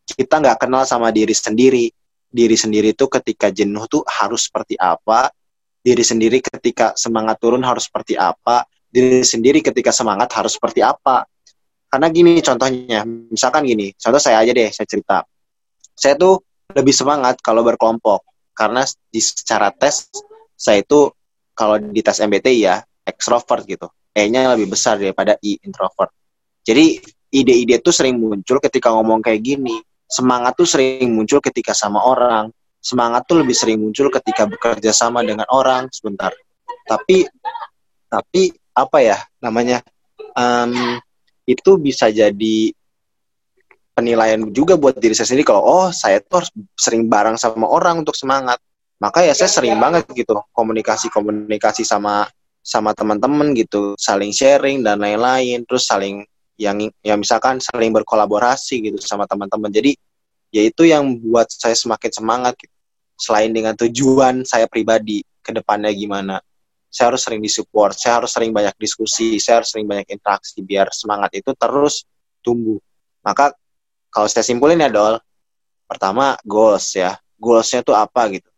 [0.05, 1.89] Kita nggak kenal sama diri sendiri.
[2.29, 5.33] Diri sendiri tuh ketika jenuh tuh harus seperti apa?
[5.81, 8.69] Diri sendiri ketika semangat turun harus seperti apa?
[8.93, 11.25] Diri sendiri ketika semangat harus seperti apa?
[11.89, 15.25] Karena gini contohnya misalkan gini contoh saya aja deh saya cerita.
[15.97, 16.45] Saya tuh
[16.77, 18.28] lebih semangat kalau berkelompok
[18.59, 20.11] karena di secara tes
[20.59, 21.15] saya itu
[21.55, 23.87] kalau di tes MBTI ya ekstrovert gitu
[24.19, 26.11] E-nya lebih besar daripada I introvert.
[26.67, 26.99] Jadi
[27.31, 29.79] ide-ide tuh sering muncul ketika ngomong kayak gini.
[30.11, 32.51] Semangat tuh sering muncul ketika sama orang.
[32.83, 36.35] Semangat tuh lebih sering muncul ketika bekerja sama dengan orang sebentar.
[36.83, 37.31] Tapi
[38.11, 39.87] tapi apa ya namanya?
[40.35, 40.99] Um,
[41.47, 42.75] itu bisa jadi
[43.99, 48.07] penilaian juga buat diri saya sendiri kalau oh saya tuh harus sering bareng sama orang
[48.07, 48.63] untuk semangat.
[49.03, 52.31] Maka ya saya sering banget gitu komunikasi komunikasi sama
[52.63, 53.99] sama teman-teman gitu.
[53.99, 55.67] Saling sharing dan lain-lain.
[55.67, 56.23] Terus saling
[56.55, 59.71] yang ya misalkan saling berkolaborasi gitu sama teman-teman.
[59.71, 59.99] Jadi
[60.55, 62.75] ya itu yang buat saya semakin semangat gitu.
[63.19, 66.39] selain dengan tujuan saya pribadi ke depannya gimana.
[66.87, 70.87] Saya harus sering disupport saya harus sering banyak diskusi saya harus sering banyak interaksi biar
[70.95, 72.07] semangat itu terus
[72.47, 72.79] tumbuh.
[73.27, 73.59] Maka
[74.09, 75.21] kalau saya simpulin ya dol
[75.89, 78.51] pertama goals ya goalsnya tuh apa gitu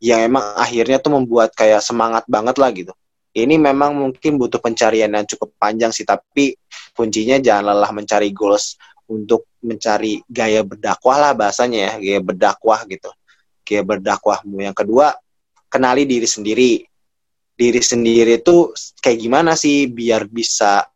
[0.00, 2.92] yang emang akhirnya tuh membuat kayak semangat banget lah gitu
[3.36, 6.56] ini memang mungkin butuh pencarian yang cukup panjang sih, tapi
[6.96, 8.80] kuncinya jangan lelah mencari goals
[9.12, 13.12] untuk mencari gaya berdakwah lah bahasanya ya, gaya berdakwah gitu.
[13.60, 14.64] Gaya berdakwahmu.
[14.64, 15.12] Yang kedua,
[15.68, 16.72] kenali diri sendiri.
[17.52, 18.72] Diri sendiri itu
[19.04, 20.88] kayak gimana sih biar bisa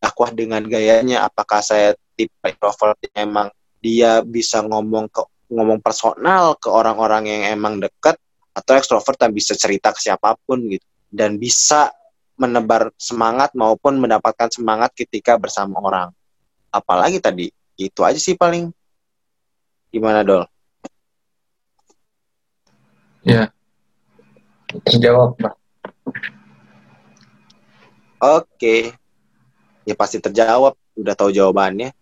[0.00, 1.28] dakwah dengan gayanya?
[1.28, 3.48] Apakah saya tipe introvert yang emang
[3.78, 8.18] dia bisa ngomong ke ngomong personal ke orang-orang yang emang dekat
[8.56, 11.92] atau ekstrovert yang bisa cerita ke siapa pun gitu dan bisa
[12.36, 16.08] menebar semangat maupun mendapatkan semangat ketika bersama orang.
[16.68, 18.68] Apalagi tadi itu aja sih paling
[19.88, 20.44] gimana dol?
[23.24, 23.50] Ya,
[24.86, 25.54] terjawab, Pak.
[28.22, 28.92] Oke,
[29.88, 30.76] ya pasti terjawab.
[30.96, 31.95] Udah tahu jawabannya.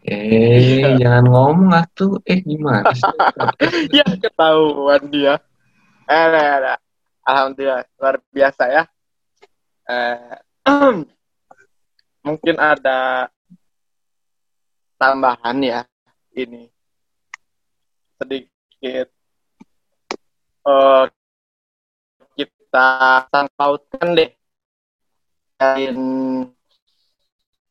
[0.00, 2.20] Eh, jangan ngomong atuh.
[2.24, 3.04] Eh, gimana sih?
[4.00, 5.36] ya ketahuan dia.
[6.08, 6.78] Eh, nah, nah.
[7.20, 8.82] Alhamdulillah luar biasa ya.
[9.90, 10.36] Eh,
[12.26, 13.28] mungkin ada
[15.00, 15.80] tambahan ya
[16.36, 16.68] ini
[18.20, 19.08] sedikit
[20.68, 21.08] uh,
[22.36, 22.88] kita
[23.32, 24.30] sangkautkan deh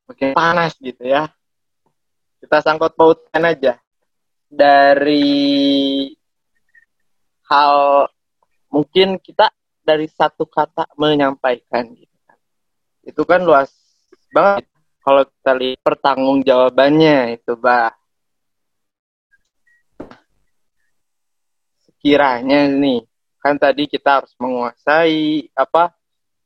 [0.10, 1.30] mungkin panas gitu ya
[2.50, 3.78] kita sangkut pautkan aja.
[4.50, 6.10] Dari
[7.46, 8.10] hal
[8.74, 9.54] mungkin kita
[9.86, 12.38] dari satu kata menyampaikan gitu kan.
[13.06, 13.70] Itu kan luas
[14.34, 14.66] banget.
[15.06, 17.94] Kalau kita lihat pertanggung jawabannya itu bah
[21.86, 23.06] sekiranya nih
[23.38, 25.94] kan tadi kita harus menguasai apa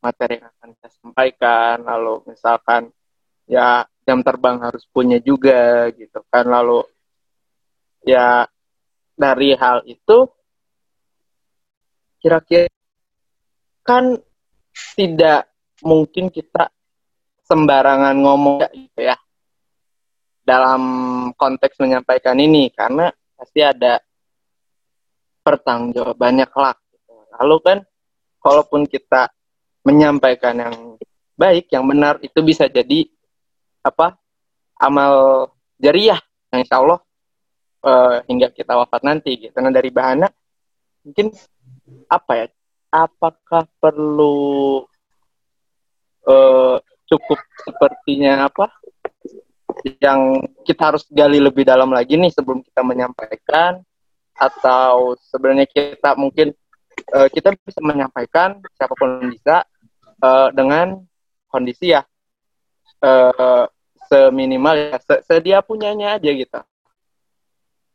[0.04, 1.76] materi yang akan kita sampaikan.
[1.88, 2.92] Lalu misalkan
[3.48, 6.84] ya jam terbang harus punya juga gitu kan lalu
[8.04, 8.48] ya
[9.16, 10.28] dari hal itu
[12.20, 12.68] kira-kira
[13.84, 14.16] kan
[14.96, 15.52] tidak
[15.84, 16.72] mungkin kita
[17.44, 19.20] sembarangan ngomong gitu ya
[20.44, 20.84] dalam
[21.36, 24.00] konteks menyampaikan ini karena pasti ada
[25.44, 26.80] pertanggungjawabannya kelak.
[26.92, 27.12] Gitu.
[27.40, 27.78] Lalu kan,
[28.40, 29.32] kalaupun kita
[29.84, 30.76] menyampaikan yang
[31.36, 33.08] baik, yang benar, itu bisa jadi
[33.84, 34.16] apa
[34.80, 36.18] amal jariah
[36.56, 37.00] insya Allah
[37.84, 39.56] uh, hingga kita wafat nanti gitu.
[39.60, 40.32] Nah dari bahana
[41.04, 41.36] mungkin
[42.08, 42.48] apa ya?
[42.94, 44.86] Apakah perlu
[46.30, 46.78] uh,
[47.10, 48.70] cukup sepertinya apa
[50.00, 53.82] yang kita harus gali lebih dalam lagi nih sebelum kita menyampaikan
[54.38, 56.54] atau sebenarnya kita mungkin
[57.14, 59.66] uh, kita bisa menyampaikan siapa pun bisa
[60.22, 61.02] uh, dengan
[61.50, 62.06] kondisi ya
[63.02, 63.66] uh,
[64.14, 66.60] seminimal ya se sedia punyanya aja gitu.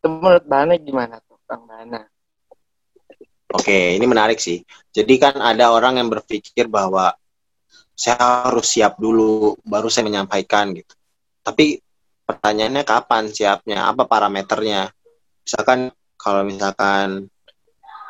[0.03, 2.03] Itu menurut Bana gimana tuh Bang Bana?
[3.55, 4.66] Oke, ini menarik sih.
[4.91, 7.14] Jadi kan ada orang yang berpikir bahwa
[7.95, 10.93] saya harus siap dulu baru saya menyampaikan gitu.
[11.47, 11.79] Tapi
[12.27, 13.87] pertanyaannya kapan siapnya?
[13.89, 14.91] Apa parameternya?
[15.47, 17.31] Misalkan kalau misalkan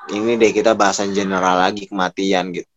[0.08, 2.68] ini deh kita bahasan general lagi kematian gitu.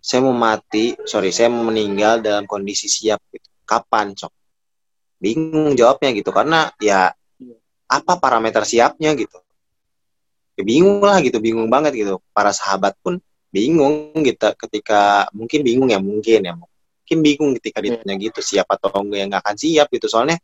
[0.00, 3.46] Saya mau mati, sorry, saya mau meninggal dalam kondisi siap gitu.
[3.68, 4.37] Kapan, cok?
[5.18, 7.12] Bingung jawabnya gitu karena ya
[7.88, 9.38] apa parameter siapnya gitu.
[10.58, 12.18] Ya, bingung lah gitu, bingung banget gitu.
[12.34, 17.96] Para sahabat pun bingung kita ketika mungkin bingung ya mungkin ya mungkin bingung ketika iya.
[17.96, 20.36] ditanya gitu siapa atau enggak yang nggak akan siap gitu soalnya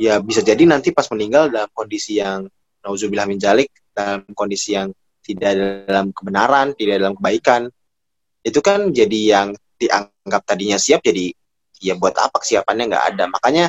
[0.00, 2.48] ya bisa jadi nanti pas meninggal dalam kondisi yang
[2.80, 4.88] nauzubillah min jalik dalam kondisi yang
[5.20, 7.68] tidak dalam kebenaran tidak dalam kebaikan
[8.42, 11.30] itu kan jadi yang dianggap tadinya siap jadi
[11.82, 13.64] ya buat apa kesiapannya nggak ada makanya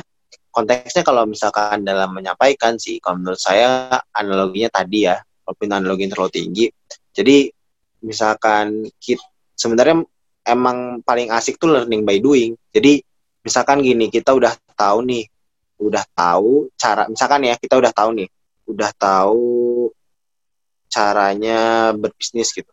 [0.54, 6.30] konteksnya kalau misalkan dalam menyampaikan sih kalau menurut saya analoginya tadi ya walaupun analogi terlalu
[6.30, 6.66] tinggi
[7.10, 7.50] jadi
[8.04, 9.24] misalkan kita
[9.54, 10.04] sebenarnya
[10.44, 12.54] emang paling asik tuh learning by doing.
[12.70, 13.00] Jadi
[13.40, 15.24] misalkan gini, kita udah tahu nih,
[15.80, 18.28] udah tahu cara misalkan ya, kita udah tahu nih,
[18.68, 19.48] udah tahu
[20.92, 22.70] caranya berbisnis gitu.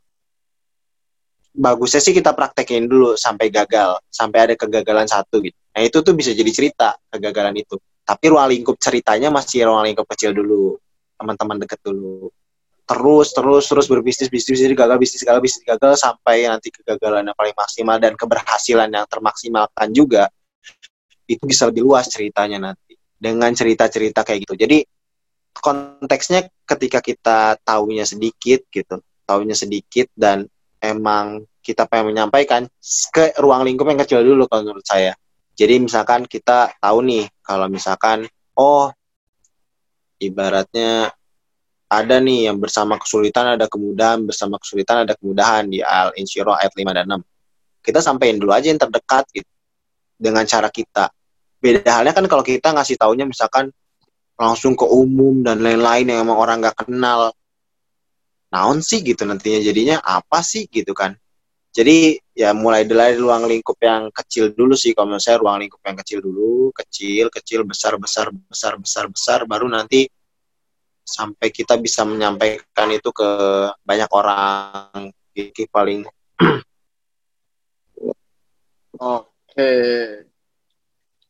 [1.52, 5.58] Bagusnya sih kita praktekin dulu sampai gagal, sampai ada kegagalan satu gitu.
[5.76, 7.76] Nah itu tuh bisa jadi cerita kegagalan itu.
[8.08, 10.80] Tapi ruang lingkup ceritanya masih ruang lingkup kecil dulu,
[11.20, 12.32] teman-teman deket dulu
[12.92, 17.38] terus terus terus berbisnis bisnis bisnis gagal bisnis gagal bisnis gagal sampai nanti kegagalan yang
[17.40, 20.28] paling maksimal dan keberhasilan yang termaksimalkan juga
[21.24, 24.84] itu bisa lebih luas ceritanya nanti dengan cerita-cerita kayak gitu jadi
[25.56, 30.51] konteksnya ketika kita tahunya sedikit gitu tahunya sedikit dan
[30.82, 32.66] emang kita pengen menyampaikan
[33.14, 35.14] ke ruang lingkup yang kecil dulu kalau menurut saya
[35.54, 38.26] jadi misalkan kita tahu nih kalau misalkan
[38.58, 38.90] oh
[40.22, 41.14] ibaratnya
[41.92, 46.72] ada nih yang bersama kesulitan ada kemudahan, bersama kesulitan ada kemudahan di Al Insyirah ayat
[46.72, 47.84] 5 dan 6.
[47.84, 49.52] Kita sampaikan dulu aja yang terdekat gitu.
[50.16, 51.12] Dengan cara kita.
[51.60, 53.74] Beda halnya kan kalau kita ngasih taunya misalkan
[54.40, 57.36] langsung ke umum dan lain-lain yang emang orang nggak kenal.
[58.52, 61.16] Naon sih gitu nantinya jadinya apa sih gitu kan.
[61.72, 65.80] Jadi ya mulai dari ruang lingkup yang kecil dulu sih kalau menurut saya ruang lingkup
[65.88, 70.04] yang kecil dulu, kecil, kecil, besar, besar, besar, besar, besar, baru nanti
[71.08, 73.30] sampai kita bisa menyampaikan itu ke
[73.88, 76.04] banyak orang Kiki paling
[79.00, 79.72] Oke.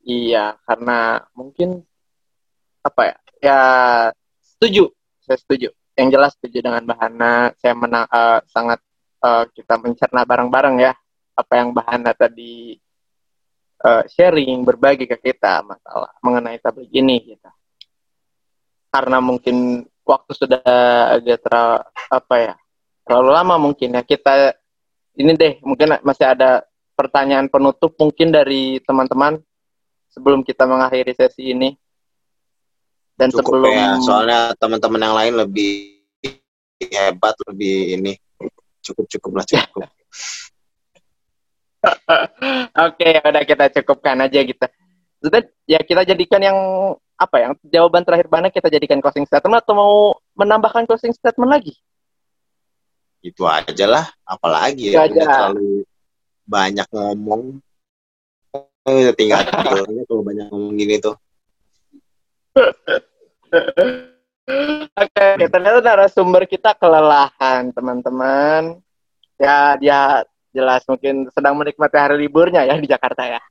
[0.02, 1.86] Iya, karena mungkin
[2.82, 3.16] apa ya?
[3.42, 3.60] Ya
[4.42, 4.90] setuju,
[5.22, 5.70] saya setuju.
[6.02, 7.54] Yang jelas setuju dengan Bahana.
[7.62, 8.82] Saya menang, uh, sangat
[9.22, 10.98] uh, kita mencerna bareng-bareng ya
[11.38, 12.74] apa yang Bahana tadi
[13.86, 17.38] uh, sharing, berbagi ke kita masalah mengenai tablik ini.
[17.38, 17.50] Gitu.
[18.90, 20.66] Karena mungkin waktu sudah
[21.22, 21.54] agak ter
[22.10, 22.54] apa ya
[23.06, 24.58] terlalu lama mungkin ya kita
[25.16, 26.66] ini deh mungkin masih ada
[26.98, 29.40] pertanyaan penutup mungkin dari teman-teman
[30.12, 31.78] sebelum kita mengakhiri sesi ini
[33.22, 36.02] dan Cukup sebelum ya, soalnya teman-teman yang lain lebih
[36.82, 38.14] hebat lebih ini.
[38.82, 39.86] Cukup cukup lah cukup.
[42.90, 44.66] Oke ya udah kita cukupkan aja gitu.
[45.22, 46.58] Sudah ya kita jadikan yang
[47.14, 49.94] apa yang jawaban terakhir mana kita jadikan closing statement atau mau
[50.34, 51.78] menambahkan closing statement lagi?
[53.22, 55.86] Itu aja lah apalagi ya terlalu
[56.50, 57.62] banyak ngomong.
[59.14, 59.46] Tinggal
[60.10, 61.14] kalau banyak ngomong gini tuh
[63.52, 68.80] Oke, okay, ternyata narasumber kita kelelahan, teman-teman.
[69.36, 73.42] Ya, dia jelas mungkin sedang menikmati hari liburnya ya di Jakarta ya.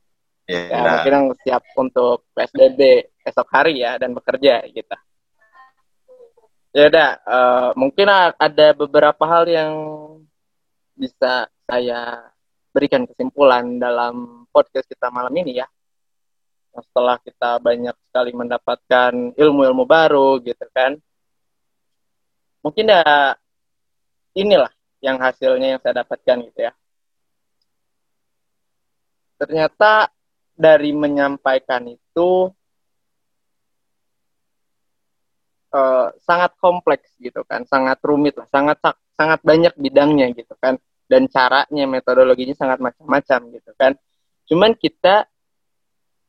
[0.50, 4.96] Ya, ya mungkin siap untuk PSBB esok hari ya dan bekerja gitu.
[6.70, 8.06] Ya udah, uh, mungkin
[8.38, 9.72] ada beberapa hal yang
[10.94, 12.30] bisa saya
[12.70, 15.66] berikan kesimpulan dalam podcast kita malam ini ya.
[16.70, 20.96] Setelah kita banyak sekali mendapatkan ilmu-ilmu baru gitu kan.
[22.62, 23.34] Mungkin ya
[24.36, 26.72] inilah yang hasilnya yang saya dapatkan gitu ya.
[29.40, 30.12] Ternyata
[30.52, 32.52] dari menyampaikan itu
[35.72, 38.76] uh, sangat kompleks gitu kan, sangat rumit lah, sangat
[39.20, 43.92] sangat banyak bidangnya gitu kan dan caranya metodologinya sangat macam-macam gitu kan
[44.48, 45.28] cuman kita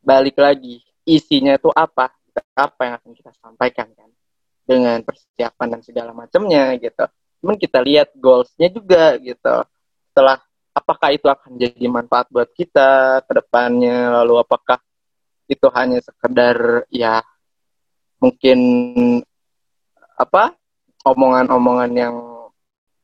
[0.02, 2.14] balik lagi isinya itu apa?
[2.58, 4.10] Apa yang akan kita sampaikan kan?
[4.66, 7.06] Dengan persiapan dan segala macamnya gitu.
[7.42, 9.56] Cuman kita lihat goalsnya juga gitu.
[10.12, 10.38] Setelah
[10.72, 14.22] apakah itu akan jadi manfaat buat kita ke depannya?
[14.22, 14.80] Lalu apakah
[15.50, 17.20] itu hanya sekedar ya
[18.22, 18.60] mungkin
[20.16, 20.54] apa
[21.04, 22.16] omongan-omongan yang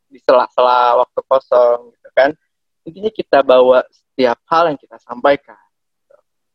[0.08, 2.32] di sela-sela waktu kosong gitu kan?
[2.88, 5.67] Intinya kita bawa setiap hal yang kita sampaikan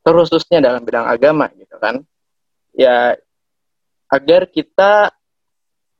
[0.03, 2.03] terkhususnya dalam bidang agama gitu kan.
[2.75, 3.17] Ya
[4.11, 5.15] agar kita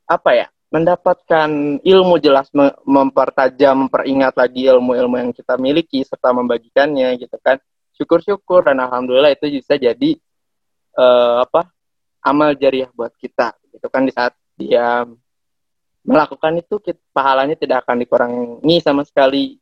[0.05, 2.49] apa ya mendapatkan ilmu jelas
[2.83, 7.57] mempertajam memperingat lagi ilmu-ilmu yang kita miliki serta membagikannya gitu kan.
[7.93, 10.17] Syukur-syukur dan alhamdulillah itu bisa jadi
[10.97, 11.69] uh, apa
[12.25, 14.09] amal jariah buat kita gitu kan.
[14.09, 15.05] Di saat dia
[16.03, 19.61] melakukan itu kita, pahalanya tidak akan dikurangi sama sekali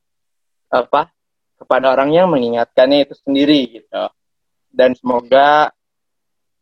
[0.71, 1.11] apa
[1.59, 4.09] kepada orang yang mengingatkannya itu sendiri gitu
[4.71, 5.69] dan semoga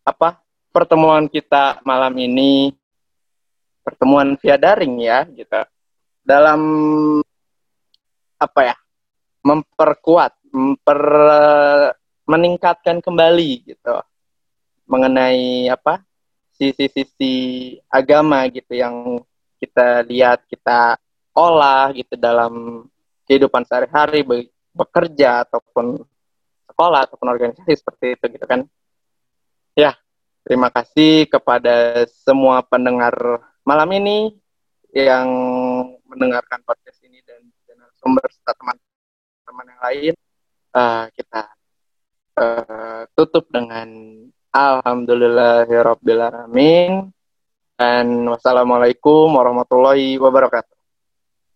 [0.03, 0.41] apa
[0.73, 2.73] pertemuan kita malam ini
[3.85, 5.61] pertemuan via daring ya gitu.
[6.25, 6.61] Dalam
[8.37, 8.75] apa ya
[9.45, 11.01] memperkuat memper
[12.29, 13.95] meningkatkan kembali gitu.
[14.89, 16.01] Mengenai apa
[16.57, 19.21] sisi-sisi agama gitu yang
[19.61, 20.97] kita lihat kita
[21.33, 22.83] olah gitu dalam
[23.29, 24.25] kehidupan sehari-hari
[24.73, 26.01] bekerja ataupun
[26.79, 28.63] sekolah ataupun organisasi seperti itu gitu kan
[29.75, 29.99] ya
[30.47, 33.11] terima kasih kepada semua pendengar
[33.67, 34.31] malam ini
[34.95, 35.27] yang
[36.07, 37.43] mendengarkan podcast ini dan,
[37.99, 40.15] sumber serta teman-teman yang lain
[40.71, 41.51] uh, kita
[42.39, 43.91] uh, tutup dengan
[44.55, 47.11] alhamdulillahirobbilalamin
[47.75, 50.78] dan wassalamualaikum warahmatullahi wabarakatuh.